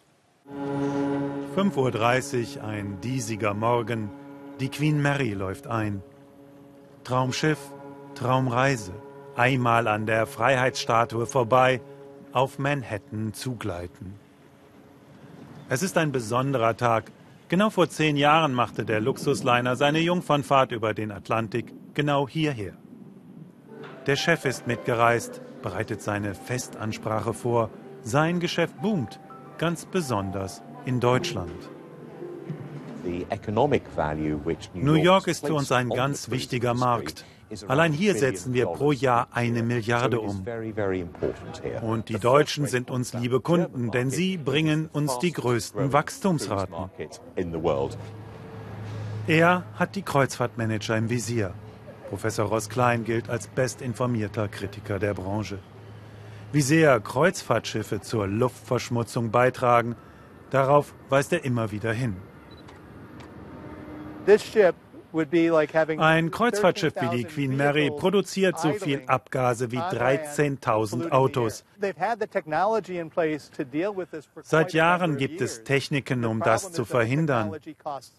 5.30 1.57 2.57
Uhr, 2.57 2.65
ein 2.65 3.01
diesiger 3.01 3.55
Morgen. 3.55 4.11
Die 4.61 4.69
Queen 4.69 5.01
Mary 5.03 5.33
läuft 5.33 5.67
ein. 5.67 6.03
Traumschiff, 7.05 7.59
Traumreise. 8.15 8.93
Einmal 9.35 9.89
an 9.89 10.07
der 10.07 10.27
Freiheitsstatue 10.27 11.27
vorbei, 11.27 11.81
auf 12.33 12.59
Manhattan 12.59 13.33
zugleiten. 13.33 14.22
Es 15.75 15.83
ist 15.83 15.97
ein 15.97 16.13
besonderer 16.13 16.77
Tag. 16.77 17.11
Genau 17.49 17.71
vor 17.71 17.89
zehn 17.89 18.19
Jahren 18.19 18.53
machte 18.53 18.85
der 18.85 19.01
Luxusliner 19.01 19.75
seine 19.75 20.01
Jungfernfahrt 20.01 20.71
über 20.71 20.93
den 20.93 21.11
Atlantik 21.11 21.73
genau 21.95 22.29
hierher. 22.29 22.75
Der 24.07 24.17
Chef 24.17 24.45
ist 24.45 24.67
mitgereist, 24.67 25.41
bereitet 25.63 26.03
seine 26.03 26.35
Festansprache 26.35 27.33
vor. 27.33 27.71
Sein 28.03 28.39
Geschäft 28.39 28.83
boomt, 28.83 29.19
ganz 29.57 29.87
besonders 29.87 30.61
in 30.85 31.01
Deutschland. 31.01 31.71
New 34.75 34.95
York 34.95 35.27
ist 35.27 35.47
für 35.47 35.55
uns 35.55 35.73
ein 35.73 35.89
ganz 35.89 36.31
wichtiger 36.31 36.75
Markt. 36.75 37.25
Allein 37.69 37.93
hier 37.93 38.15
setzen 38.15 38.55
wir 38.55 38.67
pro 38.67 38.93
Jahr 38.93 39.29
eine 39.33 39.63
Milliarde 39.63 40.21
um. 40.21 40.45
Und 41.83 42.09
die 42.09 42.19
Deutschen 42.19 42.67
sind 42.67 42.91
uns 42.91 43.13
liebe 43.15 43.41
Kunden, 43.41 43.91
denn 43.91 44.11
sie 44.11 44.37
bringen 44.37 44.89
uns 44.93 45.19
die 45.19 45.33
größten 45.33 45.93
Wachstumsraten. 45.93 46.91
Er 49.27 49.65
hat 49.75 49.95
die 49.95 50.03
Kreuzfahrtmanager 50.03 50.97
im 50.97 51.09
Visier. 51.11 51.55
Professor 52.09 52.47
Ross 52.47 52.69
Klein 52.69 53.05
gilt 53.05 53.31
als 53.31 53.47
bestinformierter 53.47 54.49
Kritiker 54.49 54.99
der 54.99 55.15
Branche. 55.15 55.59
Wie 56.53 56.61
sehr 56.61 57.01
Kreuzfahrtschiffe 57.01 58.01
zur 58.01 58.27
Luftverschmutzung 58.27 59.31
beitragen, 59.31 59.97
darauf 60.51 60.95
weist 61.09 61.33
er 61.33 61.45
immer 61.45 61.71
wieder 61.71 61.93
hin. 61.93 62.17
Ein 65.99 66.31
Kreuzfahrtschiff 66.31 66.95
wie 67.01 67.17
die 67.17 67.25
Queen 67.25 67.57
Mary 67.57 67.91
produziert 67.91 68.59
so 68.59 68.73
viel 68.73 69.03
Abgase 69.07 69.71
wie 69.71 69.79
13.000 69.79 71.11
Autos. 71.11 71.65
Seit 74.43 74.73
Jahren 74.73 75.17
gibt 75.17 75.41
es 75.41 75.65
Techniken, 75.65 76.25
um 76.25 76.41
das 76.41 76.73
zu 76.73 76.85
verhindern. 76.85 77.55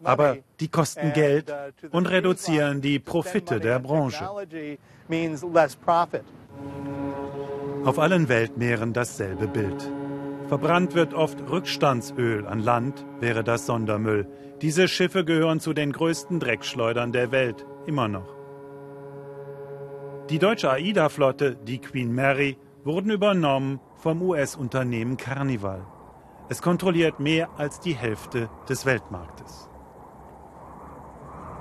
Aber 0.03 0.38
die 0.60 0.67
kosten 0.67 1.13
Geld 1.13 1.49
uh, 1.49 1.88
und 1.91 2.06
reduzieren 2.08 2.82
die 2.82 2.99
Profite 2.99 3.60
der 3.60 3.79
Branche. 3.79 4.29
Auf 7.86 7.99
allen 7.99 8.29
Weltmeeren 8.29 8.93
dasselbe 8.93 9.47
Bild. 9.47 9.91
Verbrannt 10.47 10.93
wird 10.93 11.13
oft 11.13 11.39
Rückstandsöl 11.49 12.45
an 12.45 12.60
Land, 12.60 13.06
wäre 13.19 13.43
das 13.43 13.65
Sondermüll. 13.65 14.27
Diese 14.62 14.88
Schiffe 14.88 15.23
gehören 15.23 15.60
zu 15.60 15.73
den 15.73 15.91
größten 15.91 16.39
Dreckschleudern 16.39 17.12
der 17.12 17.32
Welt, 17.32 17.65
immer 17.86 18.08
noch. 18.08 18.36
Die 20.29 20.39
deutsche 20.39 20.69
AIDA-Flotte, 20.69 21.56
die 21.56 21.79
Queen 21.79 22.13
Mary, 22.13 22.58
wurden 22.84 23.12
übernommen 23.12 23.79
vom 23.95 24.21
US-Unternehmen 24.21 25.17
Carnival. 25.17 25.86
Es 26.49 26.62
kontrolliert 26.62 27.19
mehr 27.19 27.49
als 27.58 27.79
die 27.79 27.95
Hälfte 27.95 28.49
des 28.67 28.86
Weltmarktes. 28.86 29.69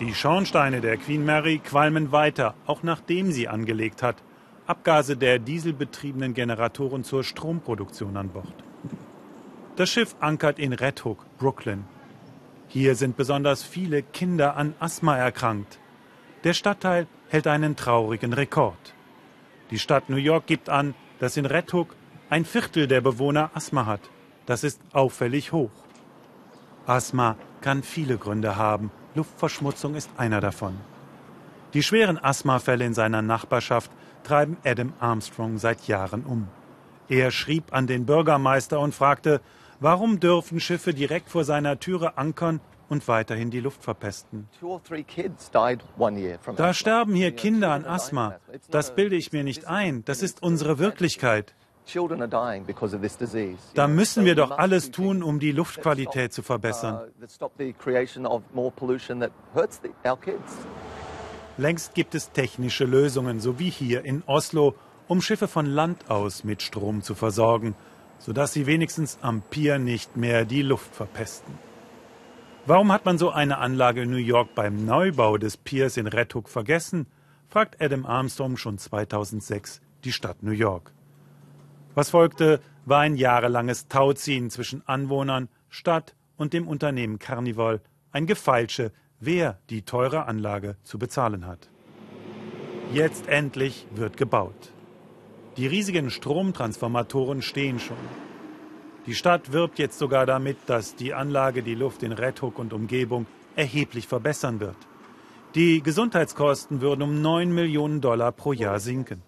Die 0.01 0.15
Schornsteine 0.15 0.81
der 0.81 0.97
Queen 0.97 1.25
Mary 1.25 1.59
qualmen 1.59 2.11
weiter, 2.11 2.55
auch 2.67 2.83
nachdem 2.83 3.31
sie 3.31 3.47
angelegt 3.47 4.03
hat. 4.03 4.23
Abgase 4.67 5.17
der 5.17 5.39
dieselbetriebenen 5.39 6.35
Generatoren 6.35 7.05
zur 7.05 7.23
Stromproduktion 7.23 8.17
an 8.17 8.31
Bord. 8.31 8.65
Das 9.77 9.89
Schiff 9.89 10.15
ankert 10.21 10.59
in 10.59 10.75
Red 10.75 11.03
Hook, 11.03 11.25
Brooklyn. 11.39 11.85
Hier 12.69 12.95
sind 12.95 13.17
besonders 13.17 13.63
viele 13.63 14.03
Kinder 14.03 14.55
an 14.55 14.75
Asthma 14.81 15.17
erkrankt. 15.17 15.79
Der 16.45 16.53
Stadtteil 16.53 17.07
hält 17.31 17.47
einen 17.47 17.75
traurigen 17.75 18.35
Rekord. 18.35 18.95
Die 19.71 19.79
Stadt 19.79 20.11
New 20.11 20.17
York 20.17 20.47
gibt 20.47 20.69
an, 20.69 20.95
dass 21.21 21.39
in 21.39 21.47
Red 21.47 21.73
Hook 21.73 21.97
ein 22.29 22.45
Viertel 22.45 22.87
der 22.87 23.01
Bewohner 23.01 23.51
Asthma 23.55 23.87
hat. 23.87 24.03
Das 24.45 24.63
ist 24.63 24.79
auffällig 24.93 25.53
hoch. 25.53 25.71
Asthma 26.85 27.37
kann 27.63 27.83
viele 27.83 28.19
Gründe 28.19 28.57
haben. 28.57 28.91
Luftverschmutzung 29.15 29.95
ist 29.95 30.11
einer 30.19 30.43
davon. 30.43 30.77
Die 31.73 31.83
schweren 31.83 32.23
Asthmafälle 32.23 32.85
in 32.85 32.93
seiner 32.93 33.23
Nachbarschaft 33.23 33.91
treiben 34.23 34.59
Adam 34.65 34.93
Armstrong 35.01 35.57
seit 35.57 35.89
Jahren 35.89 36.25
um. 36.25 36.49
Er 37.09 37.31
schrieb 37.31 37.73
an 37.73 37.87
den 37.87 38.05
Bürgermeister 38.05 38.79
und 38.81 38.95
fragte, 38.95 39.41
Warum 39.83 40.21
dürfen 40.21 40.61
Schiffe 40.61 40.95
direkt 40.95 41.29
vor 41.29 41.43
seiner 41.43 41.81
Türe 41.81 42.17
ankern 42.17 42.61
und 42.89 43.09
weiterhin 43.09 43.51
die 43.51 43.59
Luft 43.59 43.83
verpesten? 43.83 44.49
Da 46.57 46.73
sterben 46.73 47.15
hier 47.17 47.33
Kinder 47.33 47.73
an 47.73 47.85
Asthma. 47.85 48.39
Das 48.71 48.95
bilde 48.95 49.17
ich 49.17 49.33
mir 49.33 49.43
nicht 49.43 49.67
ein. 49.67 50.05
Das 50.05 50.23
ist 50.23 50.41
unsere 50.41 50.79
Wirklichkeit. 50.79 51.57
Da 53.75 53.89
müssen 53.89 54.25
wir 54.25 54.37
doch 54.37 54.53
alles 54.53 54.93
tun, 54.93 55.21
um 55.21 55.41
die 55.41 55.51
Luftqualität 55.51 56.33
zu 56.33 56.43
verbessern. 56.45 57.01
Längst 61.59 61.95
gibt 61.95 62.15
es 62.15 62.31
technische 62.31 62.85
Lösungen, 62.85 63.41
so 63.41 63.59
wie 63.59 63.71
hier 63.71 64.05
in 64.05 64.23
Oslo, 64.27 64.77
um 65.09 65.21
Schiffe 65.21 65.49
von 65.49 65.67
Land 65.67 66.09
aus 66.09 66.45
mit 66.45 66.63
Strom 66.63 67.03
zu 67.03 67.17
versorgen 67.17 67.75
sodass 68.25 68.53
sie 68.53 68.67
wenigstens 68.67 69.19
am 69.21 69.43
Pier 69.43 69.79
nicht 69.79 70.17
mehr 70.17 70.45
die 70.45 70.63
Luft 70.63 70.95
verpesten. 70.95 71.59
Warum 72.65 72.93
hat 72.93 73.05
man 73.05 73.19
so 73.19 73.31
eine 73.31 73.59
Anlage 73.59 74.03
in 74.03 74.11
New 74.11 74.17
York 74.17 74.55
beim 74.55 74.85
Neubau 74.85 75.37
des 75.37 75.57
Piers 75.57 75.97
in 75.97 76.07
Red 76.07 76.35
Hook 76.35 76.49
vergessen? 76.49 77.07
fragt 77.49 77.83
Adam 77.83 78.07
Armstrong 78.07 78.57
schon 78.57 78.79
2006 78.79 79.81
die 80.05 80.13
Stadt 80.13 80.43
New 80.43 80.53
York. 80.53 80.93
Was 81.95 82.11
folgte, 82.11 82.61
war 82.87 83.01
ein 83.01 83.17
jahrelanges 83.17 83.89
Tauziehen 83.89 84.51
zwischen 84.51 84.87
Anwohnern, 84.87 85.49
Stadt 85.69 86.15
und 86.37 86.53
dem 86.53 86.67
Unternehmen 86.67 87.19
Carnival, 87.19 87.81
ein 88.13 88.27
Gefeilsche, 88.27 88.93
wer 89.21 89.59
die 89.69 89.83
teure 89.83 90.27
Anlage 90.27 90.77
zu 90.83 90.99
bezahlen 90.99 91.47
hat. 91.47 91.69
Jetzt 92.93 93.29
endlich 93.29 93.87
wird 93.95 94.17
gebaut. 94.17 94.72
Die 95.57 95.67
riesigen 95.67 96.11
Stromtransformatoren 96.11 97.43
stehen 97.43 97.79
schon. 97.79 97.97
Die 99.07 99.15
Stadt 99.15 99.53
wirbt 99.53 99.79
jetzt 99.79 99.99
sogar 99.99 100.27
damit, 100.27 100.57
dass 100.67 100.95
die 100.95 101.13
Anlage 101.13 101.63
die 101.63 101.75
Luft 101.75 102.03
in 102.03 102.13
Red 102.13 102.41
Hook 102.41 102.59
und 102.59 102.73
Umgebung 102.73 103.27
erheblich 103.57 104.07
verbessern 104.07 104.61
wird. 104.61 104.77
Die 105.55 105.83
Gesundheitskosten 105.83 106.81
würden 106.81 107.03
um 107.03 107.21
9 107.21 107.53
Millionen 107.53 108.01
Dollar 108.01 108.33
pro 108.33 108.55
Jahr 108.55 108.81
sinken. 108.81 109.23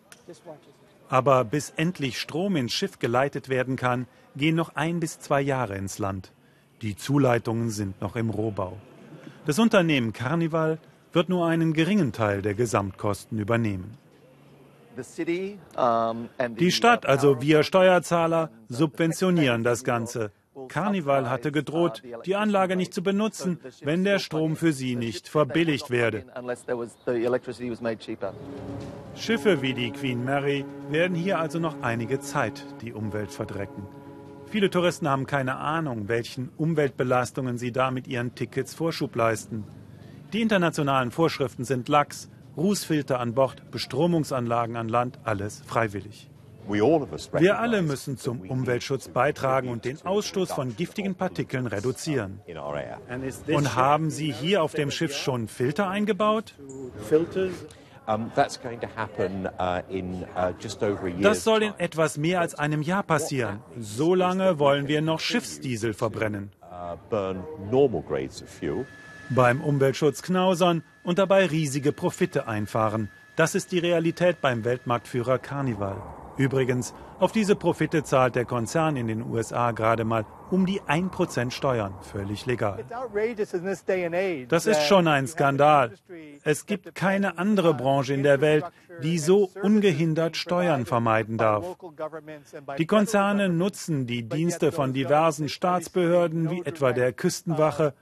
Aber 1.10 1.44
bis 1.44 1.70
endlich 1.76 2.18
Strom 2.18 2.56
ins 2.56 2.72
Schiff 2.72 2.98
geleitet 2.98 3.50
werden 3.50 3.76
kann, 3.76 4.06
gehen 4.34 4.56
noch 4.56 4.74
ein 4.74 5.00
bis 5.00 5.18
zwei 5.18 5.42
Jahre 5.42 5.76
ins 5.76 5.98
Land. 5.98 6.32
Die 6.80 6.96
Zuleitungen 6.96 7.68
sind 7.68 8.00
noch 8.00 8.16
im 8.16 8.30
Rohbau. 8.30 8.78
Das 9.44 9.58
Unternehmen 9.58 10.14
Carnival 10.14 10.78
wird 11.12 11.28
nur 11.28 11.46
einen 11.46 11.74
geringen 11.74 12.12
Teil 12.12 12.40
der 12.40 12.54
Gesamtkosten 12.54 13.38
übernehmen. 13.38 13.98
Die 16.58 16.72
Stadt, 16.72 17.06
also 17.06 17.40
wir 17.40 17.62
Steuerzahler, 17.62 18.50
subventionieren 18.68 19.64
das 19.64 19.84
Ganze. 19.84 20.30
Carnival 20.68 21.28
hatte 21.28 21.50
gedroht, 21.50 22.02
die 22.26 22.36
Anlage 22.36 22.76
nicht 22.76 22.94
zu 22.94 23.02
benutzen, 23.02 23.58
wenn 23.82 24.04
der 24.04 24.18
Strom 24.18 24.56
für 24.56 24.72
sie 24.72 24.94
nicht 24.94 25.28
verbilligt 25.28 25.90
werde. 25.90 26.24
Schiffe 29.16 29.62
wie 29.62 29.74
die 29.74 29.90
Queen 29.90 30.24
Mary 30.24 30.64
werden 30.90 31.16
hier 31.16 31.38
also 31.38 31.58
noch 31.58 31.82
einige 31.82 32.20
Zeit 32.20 32.64
die 32.82 32.92
Umwelt 32.92 33.30
verdrecken. 33.30 33.84
Viele 34.46 34.70
Touristen 34.70 35.08
haben 35.08 35.26
keine 35.26 35.56
Ahnung, 35.56 36.08
welchen 36.08 36.50
Umweltbelastungen 36.56 37.58
sie 37.58 37.72
da 37.72 37.90
mit 37.90 38.06
ihren 38.06 38.34
Tickets 38.34 38.74
Vorschub 38.74 39.16
leisten. 39.16 39.64
Die 40.32 40.40
internationalen 40.40 41.10
Vorschriften 41.10 41.64
sind 41.64 41.88
lax, 41.88 42.30
Rußfilter 42.56 43.20
an 43.20 43.34
Bord, 43.34 43.70
Bestromungsanlagen 43.70 44.76
an 44.76 44.88
Land, 44.88 45.18
alles 45.24 45.62
freiwillig. 45.66 46.30
Wir 46.66 47.58
alle 47.58 47.82
müssen 47.82 48.16
zum 48.16 48.40
Umweltschutz 48.40 49.08
beitragen 49.08 49.68
und 49.68 49.84
den 49.84 50.00
Ausstoß 50.04 50.52
von 50.52 50.74
giftigen 50.74 51.14
Partikeln 51.14 51.66
reduzieren. 51.66 52.40
Und 53.48 53.74
haben 53.74 54.10
Sie 54.10 54.32
hier 54.32 54.62
auf 54.62 54.72
dem 54.72 54.90
Schiff 54.90 55.14
schon 55.14 55.48
Filter 55.48 55.88
eingebaut? 55.88 56.54
Uh, 56.66 56.90
uh, 58.06 58.18
das 61.20 61.44
soll 61.44 61.62
in 61.62 61.74
etwas 61.78 62.16
mehr 62.18 62.40
als 62.40 62.54
einem 62.54 62.82
Jahr 62.82 63.02
passieren. 63.02 63.60
So 63.78 64.14
lange 64.14 64.58
wollen 64.58 64.88
wir 64.88 65.02
noch 65.02 65.20
Schiffsdiesel 65.20 65.92
verbrennen. 65.92 66.50
Beim 69.30 69.62
Umweltschutz 69.62 70.22
knausern 70.22 70.82
und 71.02 71.18
dabei 71.18 71.46
riesige 71.46 71.92
Profite 71.92 72.46
einfahren. 72.46 73.08
Das 73.36 73.54
ist 73.54 73.72
die 73.72 73.78
Realität 73.78 74.40
beim 74.42 74.64
Weltmarktführer 74.64 75.38
Carnival. 75.38 75.96
Übrigens, 76.36 76.92
auf 77.18 77.32
diese 77.32 77.56
Profite 77.56 78.04
zahlt 78.04 78.34
der 78.34 78.44
Konzern 78.44 78.96
in 78.96 79.06
den 79.06 79.22
USA 79.22 79.70
gerade 79.70 80.04
mal 80.04 80.26
um 80.54 80.66
die 80.66 80.80
1% 80.82 81.50
Steuern, 81.50 81.94
völlig 82.02 82.46
legal. 82.46 82.84
Das 84.48 84.66
ist 84.66 84.82
schon 84.82 85.08
ein 85.08 85.26
Skandal. 85.26 85.90
Es 86.44 86.66
gibt 86.66 86.94
keine 86.94 87.38
andere 87.38 87.74
Branche 87.74 88.14
in 88.14 88.22
der 88.22 88.40
Welt, 88.40 88.64
die 89.02 89.18
so 89.18 89.50
ungehindert 89.62 90.36
Steuern 90.36 90.86
vermeiden 90.86 91.38
darf. 91.38 91.64
Die 92.78 92.86
Konzerne 92.86 93.48
nutzen 93.48 94.06
die 94.06 94.22
Dienste 94.22 94.70
von 94.70 94.92
diversen 94.92 95.48
Staatsbehörden 95.48 96.48
wie 96.50 96.62
etwa 96.64 96.92
der 96.92 97.12
Küstenwache, 97.12 97.92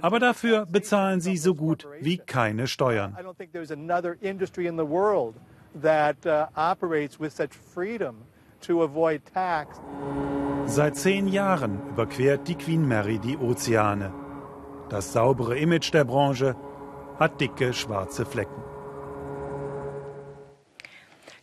aber 0.00 0.20
dafür 0.20 0.64
bezahlen 0.64 1.20
sie 1.20 1.36
so 1.36 1.56
gut 1.56 1.88
wie 2.00 2.18
keine 2.18 2.68
Steuern. 2.68 3.16
That 5.82 6.24
uh, 6.24 6.46
operates 6.56 7.20
with 7.20 7.36
such 7.36 7.52
freedom 7.52 8.24
to 8.62 8.82
avoid 8.82 9.20
tax. 9.26 9.78
Seit 10.68 10.96
zehn 10.96 11.28
Jahren 11.28 11.80
überquert 11.88 12.48
die 12.48 12.56
Queen 12.56 12.86
Mary 12.86 13.20
die 13.20 13.38
Ozeane. 13.38 14.12
Das 14.88 15.12
saubere 15.12 15.56
Image 15.56 15.94
der 15.94 16.04
Branche 16.04 16.56
hat 17.20 17.40
dicke 17.40 17.72
schwarze 17.72 18.26
Flecken. 18.26 18.62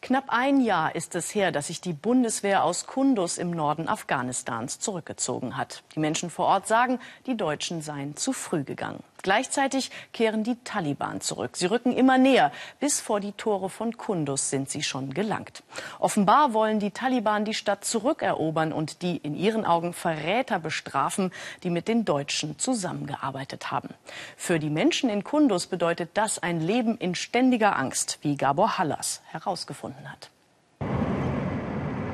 Knapp 0.02 0.26
ein 0.28 0.60
Jahr 0.60 0.94
ist 0.94 1.16
es 1.16 1.34
her, 1.34 1.54
dass 1.54 1.68
sich 1.68 1.80
die 1.80 1.94
Bundeswehr 1.94 2.66
aus 2.66 2.86
Kundus 2.86 3.38
im 3.38 3.52
Norden 3.52 3.88
Afghanistans 3.88 4.80
zurückgezogen 4.80 5.56
hat. 5.56 5.84
Die 5.96 6.00
Menschen 6.00 6.30
vor 6.30 6.48
Ort 6.48 6.68
sagen, 6.68 7.00
die 7.26 7.38
Deutschen 7.38 7.82
seien 7.82 8.18
zu 8.18 8.34
früh 8.34 8.66
gegangen. 8.66 9.04
Gleichzeitig 9.24 9.90
kehren 10.12 10.44
die 10.44 10.58
Taliban 10.66 11.22
zurück. 11.22 11.56
Sie 11.56 11.66
rücken 11.66 11.94
immer 11.94 12.18
näher. 12.18 12.52
Bis 12.82 13.00
vor 13.00 13.22
die 13.22 13.32
Tore 13.32 13.70
von 13.70 13.96
Kundus 13.96 14.50
sind 14.50 14.70
sie 14.70 14.84
schon 14.84 15.14
gelangt. 15.14 15.64
Offenbar 16.00 16.54
wollen 16.54 16.80
die 16.80 16.92
Taliban 16.92 17.46
die 17.46 17.54
Stadt 17.54 17.86
zurückerobern 17.86 18.74
und 18.74 19.02
die 19.02 19.16
in 19.16 19.36
ihren 19.36 19.66
Augen 19.66 19.94
Verräter 19.94 20.60
bestrafen, 20.60 21.32
die 21.64 21.70
mit 21.70 21.88
den 21.88 22.04
Deutschen 22.04 22.60
zusammengearbeitet 22.60 23.72
haben. 23.72 23.90
Für 24.36 24.60
die 24.60 24.70
Menschen 24.70 25.10
in 25.10 25.24
Kundus 25.24 25.68
bedeutet 25.68 26.12
das 26.16 26.40
ein 26.40 26.60
Leben 26.60 26.98
in 26.98 27.16
ständiger 27.16 27.78
Angst, 27.78 28.20
wie 28.24 28.36
Gabor 28.36 28.78
Hallas 28.78 29.22
herausgefunden 29.32 30.12
hat. 30.12 30.30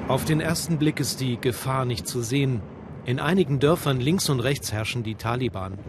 Auf 0.07 0.25
den 0.25 0.41
ersten 0.41 0.77
Blick 0.77 0.99
ist 0.99 1.21
die 1.21 1.41
Gefahr 1.41 1.85
nicht 1.85 2.07
zu 2.07 2.21
sehen. 2.21 2.61
In 3.05 3.19
einigen 3.19 3.59
Dörfern 3.59 3.99
links 3.99 4.29
und 4.29 4.41
rechts 4.41 4.71
herrschen 4.71 5.01
die 5.01 5.15
Taliban. 5.15 5.79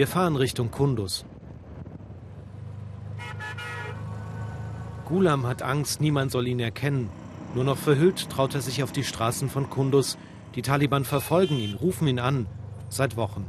Wir 0.00 0.06
fahren 0.06 0.36
Richtung 0.36 0.70
Kundus. 0.70 1.26
Gulam 5.04 5.46
hat 5.46 5.60
Angst, 5.60 6.00
niemand 6.00 6.30
soll 6.30 6.46
ihn 6.46 6.58
erkennen. 6.58 7.10
Nur 7.54 7.64
noch 7.64 7.76
verhüllt 7.76 8.30
traut 8.30 8.54
er 8.54 8.62
sich 8.62 8.82
auf 8.82 8.92
die 8.92 9.04
Straßen 9.04 9.50
von 9.50 9.68
Kundus. 9.68 10.16
Die 10.54 10.62
Taliban 10.62 11.04
verfolgen 11.04 11.58
ihn, 11.58 11.74
rufen 11.74 12.08
ihn 12.08 12.18
an. 12.18 12.46
Seit 12.88 13.18
Wochen. 13.18 13.44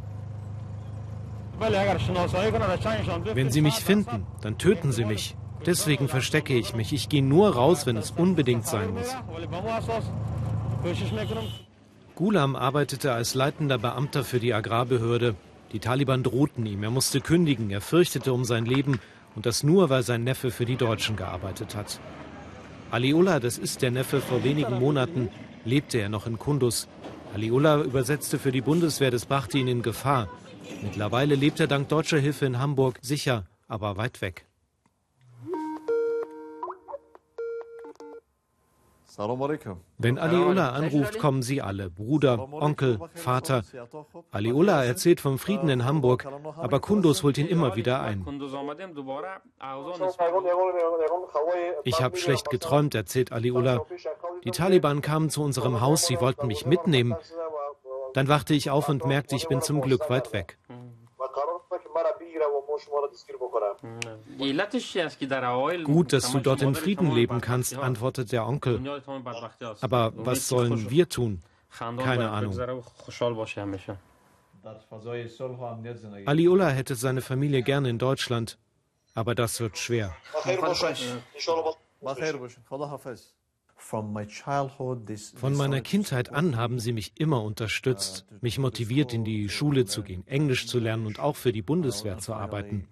Wenn 3.33 3.49
sie 3.49 3.61
mich 3.61 3.75
finden, 3.75 4.27
dann 4.41 4.57
töten 4.57 4.91
sie 4.91 5.05
mich. 5.05 5.37
Deswegen 5.65 6.09
verstecke 6.09 6.53
ich 6.53 6.75
mich. 6.75 6.91
Ich 6.91 7.07
gehe 7.07 7.23
nur 7.23 7.55
raus, 7.55 7.85
wenn 7.85 7.95
es 7.95 8.11
unbedingt 8.11 8.65
sein 8.67 8.93
muss. 8.93 9.15
Gulam 12.15 12.57
arbeitete 12.57 13.13
als 13.13 13.35
leitender 13.35 13.77
Beamter 13.77 14.25
für 14.25 14.41
die 14.41 14.53
Agrarbehörde. 14.53 15.35
Die 15.71 15.79
Taliban 15.79 16.23
drohten 16.23 16.65
ihm, 16.65 16.83
er 16.83 16.91
musste 16.91 17.21
kündigen, 17.21 17.69
er 17.69 17.81
fürchtete 17.81 18.33
um 18.33 18.43
sein 18.43 18.65
Leben 18.65 18.99
und 19.35 19.45
das 19.45 19.63
nur, 19.63 19.89
weil 19.89 20.03
sein 20.03 20.23
Neffe 20.23 20.51
für 20.51 20.65
die 20.65 20.75
Deutschen 20.75 21.15
gearbeitet 21.15 21.75
hat. 21.75 21.99
Aliullah, 22.91 23.39
das 23.39 23.57
ist 23.57 23.81
der 23.81 23.91
Neffe, 23.91 24.19
vor 24.19 24.43
wenigen 24.43 24.79
Monaten 24.79 25.29
lebte 25.63 25.99
er 25.99 26.09
noch 26.09 26.27
in 26.27 26.37
Kundus. 26.37 26.89
Aliullah 27.33 27.83
übersetzte 27.83 28.37
für 28.37 28.51
die 28.51 28.59
Bundeswehr, 28.59 29.11
das 29.11 29.25
brachte 29.25 29.57
ihn 29.57 29.69
in 29.69 29.81
Gefahr. 29.81 30.27
Mittlerweile 30.81 31.35
lebt 31.35 31.59
er 31.61 31.67
dank 31.67 31.87
deutscher 31.87 32.19
Hilfe 32.19 32.45
in 32.45 32.59
Hamburg, 32.59 32.99
sicher, 33.01 33.45
aber 33.69 33.95
weit 33.95 34.21
weg. 34.21 34.45
Wenn 39.97 40.17
Aliullah 40.17 40.69
anruft, 40.69 41.19
kommen 41.19 41.41
sie 41.41 41.61
alle. 41.61 41.89
Bruder, 41.89 42.47
Onkel, 42.51 42.99
Vater. 43.13 43.63
Aliullah 44.31 44.85
erzählt 44.85 45.21
vom 45.21 45.37
Frieden 45.37 45.69
in 45.69 45.85
Hamburg, 45.85 46.27
aber 46.57 46.79
Kundus 46.79 47.23
holt 47.23 47.37
ihn 47.37 47.47
immer 47.47 47.75
wieder 47.75 48.01
ein. 48.01 48.25
Ich 51.83 52.01
habe 52.01 52.17
schlecht 52.17 52.49
geträumt, 52.49 52.95
erzählt 52.95 53.31
Aliullah. 53.31 53.85
Die 54.43 54.51
Taliban 54.51 55.01
kamen 55.01 55.29
zu 55.29 55.43
unserem 55.43 55.81
Haus, 55.81 56.07
sie 56.07 56.19
wollten 56.19 56.47
mich 56.47 56.65
mitnehmen. 56.65 57.15
Dann 58.13 58.27
wachte 58.27 58.53
ich 58.53 58.69
auf 58.69 58.89
und 58.89 59.05
merkte, 59.05 59.35
ich 59.35 59.47
bin 59.47 59.61
zum 59.61 59.81
Glück 59.81 60.09
weit 60.09 60.33
weg. 60.33 60.57
Gut, 65.83 66.13
dass 66.13 66.31
du 66.31 66.39
dort 66.39 66.61
in 66.61 66.75
Frieden 66.75 67.11
leben 67.11 67.41
kannst, 67.41 67.75
antwortet 67.77 68.31
der 68.31 68.47
Onkel. 68.47 68.79
Aber 69.81 70.11
was 70.15 70.47
sollen 70.47 70.89
wir 70.89 71.09
tun? 71.09 71.41
Keine 71.97 72.29
Ahnung. 72.29 72.53
Aliullah 76.27 76.69
hätte 76.69 76.95
seine 76.95 77.21
Familie 77.21 77.63
gerne 77.63 77.89
in 77.89 77.97
Deutschland, 77.97 78.57
aber 79.15 79.33
das 79.35 79.59
wird 79.59 79.77
schwer. 79.77 80.15
Von 83.83 85.55
meiner 85.55 85.81
Kindheit 85.81 86.31
an 86.31 86.55
haben 86.55 86.79
sie 86.79 86.93
mich 86.93 87.13
immer 87.19 87.43
unterstützt, 87.43 88.25
mich 88.39 88.59
motiviert, 88.59 89.11
in 89.11 89.25
die 89.25 89.49
Schule 89.49 89.85
zu 89.85 90.03
gehen, 90.03 90.25
Englisch 90.27 90.67
zu 90.67 90.79
lernen 90.79 91.07
und 91.07 91.19
auch 91.19 91.35
für 91.35 91.51
die 91.51 91.63
Bundeswehr 91.63 92.19
zu 92.19 92.33
arbeiten. 92.33 92.87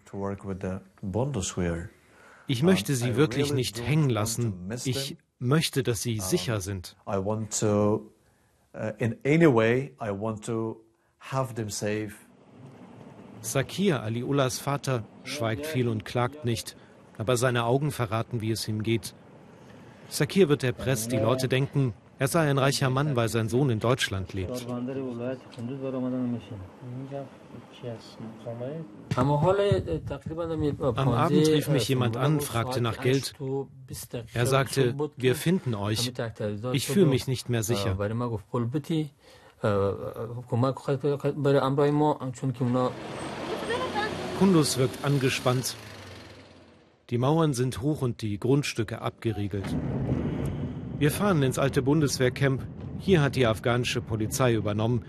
Ich 2.47 2.63
möchte 2.63 2.95
sie 2.95 3.15
wirklich 3.15 3.53
nicht 3.53 3.81
hängen 3.81 4.09
lassen. 4.09 4.71
Ich 4.83 5.17
möchte, 5.37 5.83
dass 5.83 6.01
sie 6.01 6.19
sicher 6.19 6.59
sind. 6.59 6.97
Sakir, 13.41 14.01
Aliullahs 14.01 14.59
Vater, 14.59 15.03
schweigt 15.23 15.65
viel 15.65 15.87
und 15.87 16.03
klagt 16.03 16.43
nicht, 16.43 16.75
aber 17.17 17.37
seine 17.37 17.63
Augen 17.65 17.91
verraten, 17.91 18.41
wie 18.41 18.51
es 18.51 18.67
ihm 18.67 18.83
geht. 18.83 19.13
Sakir 20.09 20.49
wird 20.49 20.63
erpresst. 20.63 21.11
Die 21.11 21.17
Leute 21.17 21.47
denken, 21.47 21.93
er 22.17 22.27
sei 22.27 22.49
ein 22.49 22.57
reicher 22.57 22.89
Mann, 22.89 23.15
weil 23.15 23.29
sein 23.29 23.47
Sohn 23.47 23.69
in 23.69 23.79
Deutschland 23.79 24.33
lebt. 24.33 24.65
Am 29.15 29.31
Abend 31.09 31.47
rief 31.47 31.69
mich 31.69 31.87
jemand 31.87 32.17
an, 32.17 32.41
fragte 32.41 32.81
nach 32.81 32.99
Geld. 32.99 33.33
Er 34.33 34.45
sagte, 34.45 34.95
wir 35.15 35.35
finden 35.35 35.75
euch. 35.75 36.11
Ich 36.73 36.87
fühle 36.87 37.05
mich 37.05 37.27
nicht 37.27 37.49
mehr 37.49 37.63
sicher. 37.63 37.97
Kundus 44.39 44.77
wirkt 44.77 45.05
angespannt. 45.05 45.75
Die 47.09 47.17
Mauern 47.17 47.53
sind 47.53 47.81
hoch 47.81 48.03
und 48.03 48.21
die 48.21 48.39
Grundstücke 48.39 49.01
abgeriegelt. 49.01 49.75
Wir 50.99 51.09
fahren 51.09 51.41
ins 51.41 51.57
alte 51.57 51.81
Bundeswehrcamp. 51.81 52.61
Hier 52.99 53.21
hat 53.21 53.35
die 53.35 53.47
afghanische 53.47 53.99
Polizei 53.99 54.53
übernommen. 54.53 55.03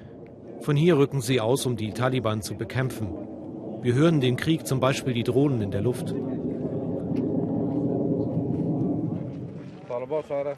Von 0.60 0.76
hier 0.76 0.96
rücken 0.96 1.20
sie 1.20 1.42
aus, 1.42 1.66
um 1.66 1.76
die 1.76 1.92
Taliban 1.92 2.40
zu 2.40 2.54
bekämpfen. 2.54 3.08
Wir 3.82 3.92
hören 3.92 4.22
den 4.22 4.36
Krieg, 4.36 4.66
zum 4.66 4.80
Beispiel 4.80 5.12
die 5.12 5.24
Drohnen 5.24 5.60
in 5.60 5.70
der 5.70 5.82
Luft. 5.82 6.14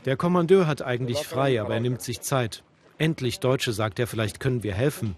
Der 0.04 0.16
Kommandeur 0.16 0.68
hat 0.68 0.82
eigentlich 0.82 1.18
frei, 1.18 1.60
aber 1.60 1.74
er 1.74 1.80
nimmt 1.80 2.02
sich 2.02 2.20
Zeit. 2.20 2.62
Endlich 2.98 3.40
Deutsche, 3.40 3.72
sagt 3.72 3.98
er, 3.98 4.06
vielleicht 4.06 4.38
können 4.38 4.62
wir 4.62 4.74
helfen. 4.74 5.16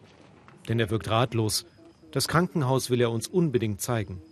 Denn 0.69 0.81
er 0.81 0.89
wirkt 0.89 1.11
ratlos. 1.11 1.67
Das 2.13 2.29
Krankenhaus 2.29 2.89
will 2.89 3.03
er 3.03 3.11
uns 3.11 3.29
unbedingt 3.29 3.83
zeigen. 3.83 4.23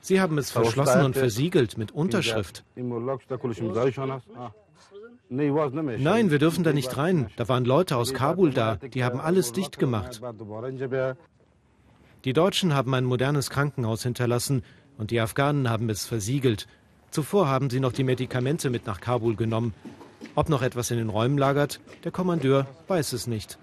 Sie 0.00 0.20
haben 0.20 0.38
es 0.38 0.50
verschlossen 0.50 1.02
und 1.02 1.16
versiegelt 1.16 1.78
mit 1.78 1.92
Unterschrift. 1.92 2.64
Nein, 5.30 6.30
wir 6.30 6.38
dürfen 6.38 6.62
da 6.64 6.72
nicht 6.72 6.96
rein. 6.98 7.30
Da 7.36 7.48
waren 7.48 7.64
Leute 7.64 7.96
aus 7.96 8.12
Kabul 8.12 8.52
da, 8.52 8.76
die 8.76 9.02
haben 9.02 9.18
alles 9.20 9.52
dicht 9.52 9.78
gemacht. 9.78 10.20
Die 12.24 12.32
Deutschen 12.34 12.74
haben 12.74 12.94
ein 12.94 13.04
modernes 13.04 13.50
Krankenhaus 13.50 14.02
hinterlassen 14.02 14.62
und 14.98 15.10
die 15.10 15.20
Afghanen 15.20 15.70
haben 15.70 15.88
es 15.90 16.04
versiegelt. 16.04 16.68
Zuvor 17.10 17.48
haben 17.48 17.70
sie 17.70 17.80
noch 17.80 17.92
die 17.92 18.04
Medikamente 18.04 18.70
mit 18.70 18.86
nach 18.86 19.00
Kabul 19.00 19.36
genommen. 19.36 19.74
Ob 20.34 20.48
noch 20.48 20.62
etwas 20.62 20.90
in 20.90 20.98
den 20.98 21.08
Räumen 21.08 21.36
lagert, 21.36 21.80
der 22.04 22.12
Kommandeur 22.12 22.66
weiß 22.88 23.12
es 23.12 23.26
nicht. 23.26 23.58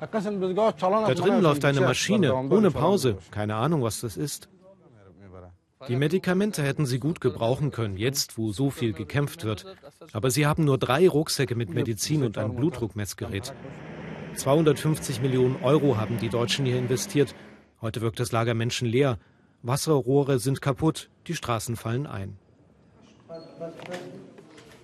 Da 0.00 0.06
drinnen 0.06 1.42
läuft 1.42 1.64
eine 1.64 1.80
Maschine, 1.82 2.34
ohne 2.34 2.70
Pause. 2.70 3.18
Keine 3.30 3.56
Ahnung, 3.56 3.82
was 3.82 4.00
das 4.00 4.16
ist. 4.16 4.48
Die 5.88 5.96
Medikamente 5.96 6.62
hätten 6.62 6.84
sie 6.84 6.98
gut 6.98 7.20
gebrauchen 7.20 7.70
können, 7.70 7.96
jetzt 7.96 8.36
wo 8.36 8.52
so 8.52 8.70
viel 8.70 8.92
gekämpft 8.92 9.44
wird. 9.44 9.64
Aber 10.12 10.30
sie 10.30 10.46
haben 10.46 10.64
nur 10.64 10.78
drei 10.78 11.08
Rucksäcke 11.08 11.54
mit 11.54 11.70
Medizin 11.70 12.22
und 12.22 12.36
ein 12.36 12.54
Blutdruckmessgerät. 12.54 13.54
250 14.34 15.20
Millionen 15.22 15.62
Euro 15.62 15.96
haben 15.96 16.18
die 16.18 16.28
Deutschen 16.28 16.66
hier 16.66 16.78
investiert. 16.78 17.34
Heute 17.80 18.00
wirkt 18.02 18.20
das 18.20 18.32
Lager 18.32 18.54
menschenleer. 18.54 19.18
Wasserrohre 19.62 20.38
sind 20.38 20.60
kaputt, 20.60 21.10
die 21.26 21.34
Straßen 21.34 21.76
fallen 21.76 22.06
ein. 22.06 22.38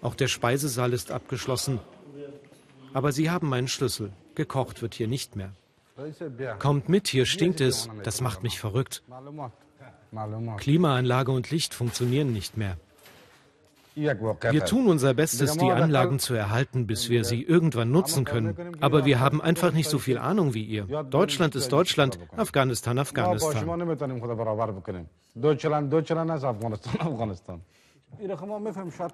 Auch 0.03 0.15
der 0.15 0.29
Speisesaal 0.29 0.93
ist 0.93 1.11
abgeschlossen. 1.11 1.81
Aber 2.93 3.13
sie 3.13 3.31
haben 3.31 3.49
meinen 3.49 3.69
Schlüssel. 3.69 4.13
Gekocht 4.35 4.83
wird 4.83 4.95
hier 4.95 5.09
nicht 5.09 5.37
mehr. 5.37 5.53
Kommt 6.59 6.89
mit, 6.89 7.09
hier 7.09 7.27
stinkt 7.27 7.61
es. 7.61 7.89
Das 8.03 8.21
macht 8.21 8.43
mich 8.43 8.59
verrückt. 8.59 9.03
Klimaanlage 10.57 11.33
und 11.33 11.51
Licht 11.51 11.75
funktionieren 11.75 12.33
nicht 12.33 12.57
mehr. 12.57 12.77
Wir 13.97 14.65
tun 14.67 14.89
unser 14.89 15.15
Bestes, 15.15 15.57
die 15.57 15.71
Anlagen 15.71 16.19
zu 16.19 16.35
erhalten, 16.35 16.87
bis 16.87 17.09
wir 17.09 17.25
sie 17.25 17.43
irgendwann 17.43 17.91
nutzen 17.91 18.27
können. 18.27 18.77
Aber 18.81 19.07
wir 19.07 19.21
haben 19.21 19.41
einfach 19.41 19.73
nicht 19.73 19.89
so 19.89 19.99
viel 19.99 20.19
Ahnung 20.19 20.53
wie 20.53 20.65
ihr. 20.65 20.85
Deutschland 21.05 21.55
ist 21.55 21.73
Deutschland, 21.73 22.19
Afghanistan, 22.37 22.99
Afghanistan. 22.99 23.65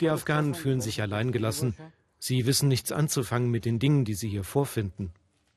Die 0.01 0.11
Afghanen 0.11 0.55
fühlen 0.55 0.80
sich 0.80 1.01
alleingelassen. 1.01 1.76
Sie 2.18 2.47
wissen 2.47 2.68
nichts 2.68 2.90
anzufangen 2.90 3.51
mit 3.51 3.64
den 3.64 3.78
Dingen, 3.78 4.05
die 4.05 4.14
sie 4.14 4.28
hier 4.28 4.45
vorfinden. 4.45 5.12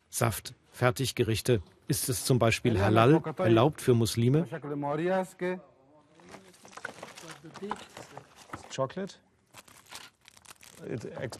Saft, 0.10 0.54
Fertiggerichte. 0.76 1.62
Ist 1.88 2.10
es 2.10 2.26
zum 2.26 2.38
Beispiel 2.38 2.82
halal, 2.82 3.22
erlaubt 3.38 3.80
für 3.80 3.94
Muslime? 3.94 4.46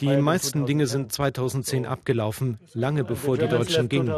Die 0.00 0.16
meisten 0.16 0.64
Dinge 0.64 0.86
sind 0.86 1.12
2010 1.12 1.84
abgelaufen, 1.84 2.58
lange 2.72 3.04
bevor 3.04 3.36
die 3.36 3.46
Deutschen 3.46 3.90
gingen. 3.90 4.08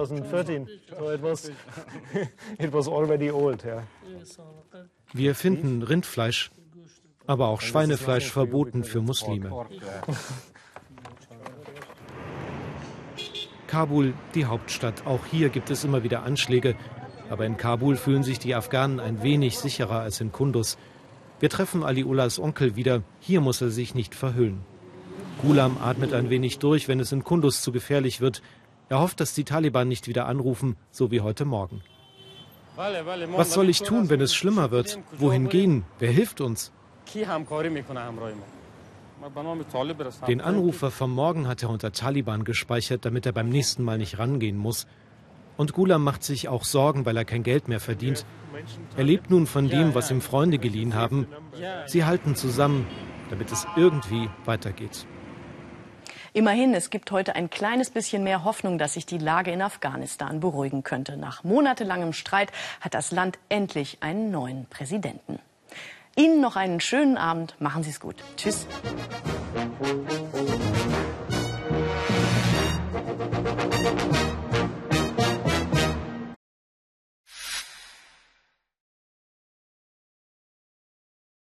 Wir 5.12 5.34
finden 5.34 5.82
Rindfleisch, 5.82 6.52
aber 7.26 7.48
auch 7.48 7.60
Schweinefleisch 7.60 8.30
verboten 8.30 8.84
für 8.84 9.00
Muslime. 9.00 9.66
Kabul, 13.68 14.14
die 14.34 14.46
Hauptstadt. 14.46 15.06
Auch 15.06 15.24
hier 15.26 15.50
gibt 15.50 15.70
es 15.70 15.84
immer 15.84 16.02
wieder 16.02 16.24
Anschläge. 16.24 16.74
Aber 17.30 17.46
in 17.46 17.56
Kabul 17.56 17.96
fühlen 17.96 18.24
sich 18.24 18.38
die 18.38 18.54
Afghanen 18.54 18.98
ein 18.98 19.22
wenig 19.22 19.58
sicherer 19.58 20.00
als 20.00 20.20
in 20.20 20.32
Kunduz. 20.32 20.78
Wir 21.38 21.50
treffen 21.50 21.84
Aliullahs 21.84 22.40
Onkel 22.40 22.74
wieder. 22.74 23.02
Hier 23.20 23.40
muss 23.40 23.60
er 23.60 23.70
sich 23.70 23.94
nicht 23.94 24.14
verhüllen. 24.14 24.60
Gulam 25.42 25.76
atmet 25.80 26.14
ein 26.14 26.30
wenig 26.30 26.58
durch, 26.58 26.88
wenn 26.88 26.98
es 26.98 27.12
in 27.12 27.22
Kunduz 27.22 27.62
zu 27.62 27.70
gefährlich 27.70 28.20
wird. 28.20 28.42
Er 28.88 29.00
hofft, 29.00 29.20
dass 29.20 29.34
die 29.34 29.44
Taliban 29.44 29.86
nicht 29.86 30.08
wieder 30.08 30.26
anrufen, 30.26 30.76
so 30.90 31.10
wie 31.10 31.20
heute 31.20 31.44
Morgen. 31.44 31.82
Was 32.74 33.52
soll 33.52 33.68
ich 33.68 33.82
tun, 33.82 34.08
wenn 34.08 34.20
es 34.20 34.34
schlimmer 34.34 34.70
wird? 34.70 34.98
Wohin 35.18 35.48
gehen? 35.48 35.84
Wer 35.98 36.10
hilft 36.10 36.40
uns? 36.40 36.72
Den 40.26 40.40
Anrufer 40.40 40.90
vom 40.90 41.12
Morgen 41.12 41.48
hat 41.48 41.62
er 41.62 41.70
unter 41.70 41.92
Taliban 41.92 42.44
gespeichert, 42.44 43.04
damit 43.04 43.26
er 43.26 43.32
beim 43.32 43.48
nächsten 43.48 43.82
Mal 43.82 43.98
nicht 43.98 44.18
rangehen 44.18 44.56
muss. 44.56 44.86
Und 45.56 45.72
Gulam 45.72 46.04
macht 46.04 46.22
sich 46.22 46.48
auch 46.48 46.64
Sorgen, 46.64 47.04
weil 47.04 47.16
er 47.16 47.24
kein 47.24 47.42
Geld 47.42 47.66
mehr 47.66 47.80
verdient. 47.80 48.24
Er 48.96 49.04
lebt 49.04 49.28
nun 49.30 49.46
von 49.46 49.68
dem, 49.68 49.94
was 49.94 50.10
ihm 50.10 50.20
Freunde 50.20 50.58
geliehen 50.58 50.94
haben. 50.94 51.26
Sie 51.86 52.04
halten 52.04 52.36
zusammen, 52.36 52.86
damit 53.28 53.50
es 53.50 53.66
irgendwie 53.76 54.30
weitergeht. 54.44 55.06
Immerhin, 56.32 56.74
es 56.74 56.90
gibt 56.90 57.10
heute 57.10 57.34
ein 57.34 57.50
kleines 57.50 57.90
bisschen 57.90 58.22
mehr 58.22 58.44
Hoffnung, 58.44 58.78
dass 58.78 58.94
sich 58.94 59.06
die 59.06 59.18
Lage 59.18 59.50
in 59.50 59.62
Afghanistan 59.62 60.38
beruhigen 60.38 60.84
könnte. 60.84 61.16
Nach 61.16 61.42
monatelangem 61.42 62.12
Streit 62.12 62.52
hat 62.80 62.94
das 62.94 63.10
Land 63.10 63.38
endlich 63.48 63.98
einen 64.00 64.30
neuen 64.30 64.66
Präsidenten. 64.66 65.40
Ihnen 66.18 66.40
noch 66.40 66.56
einen 66.56 66.80
schönen 66.80 67.16
Abend. 67.16 67.54
Machen 67.60 67.84
Sie 67.84 67.90
es 67.90 68.00
gut. 68.00 68.16
Tschüss. 68.36 68.66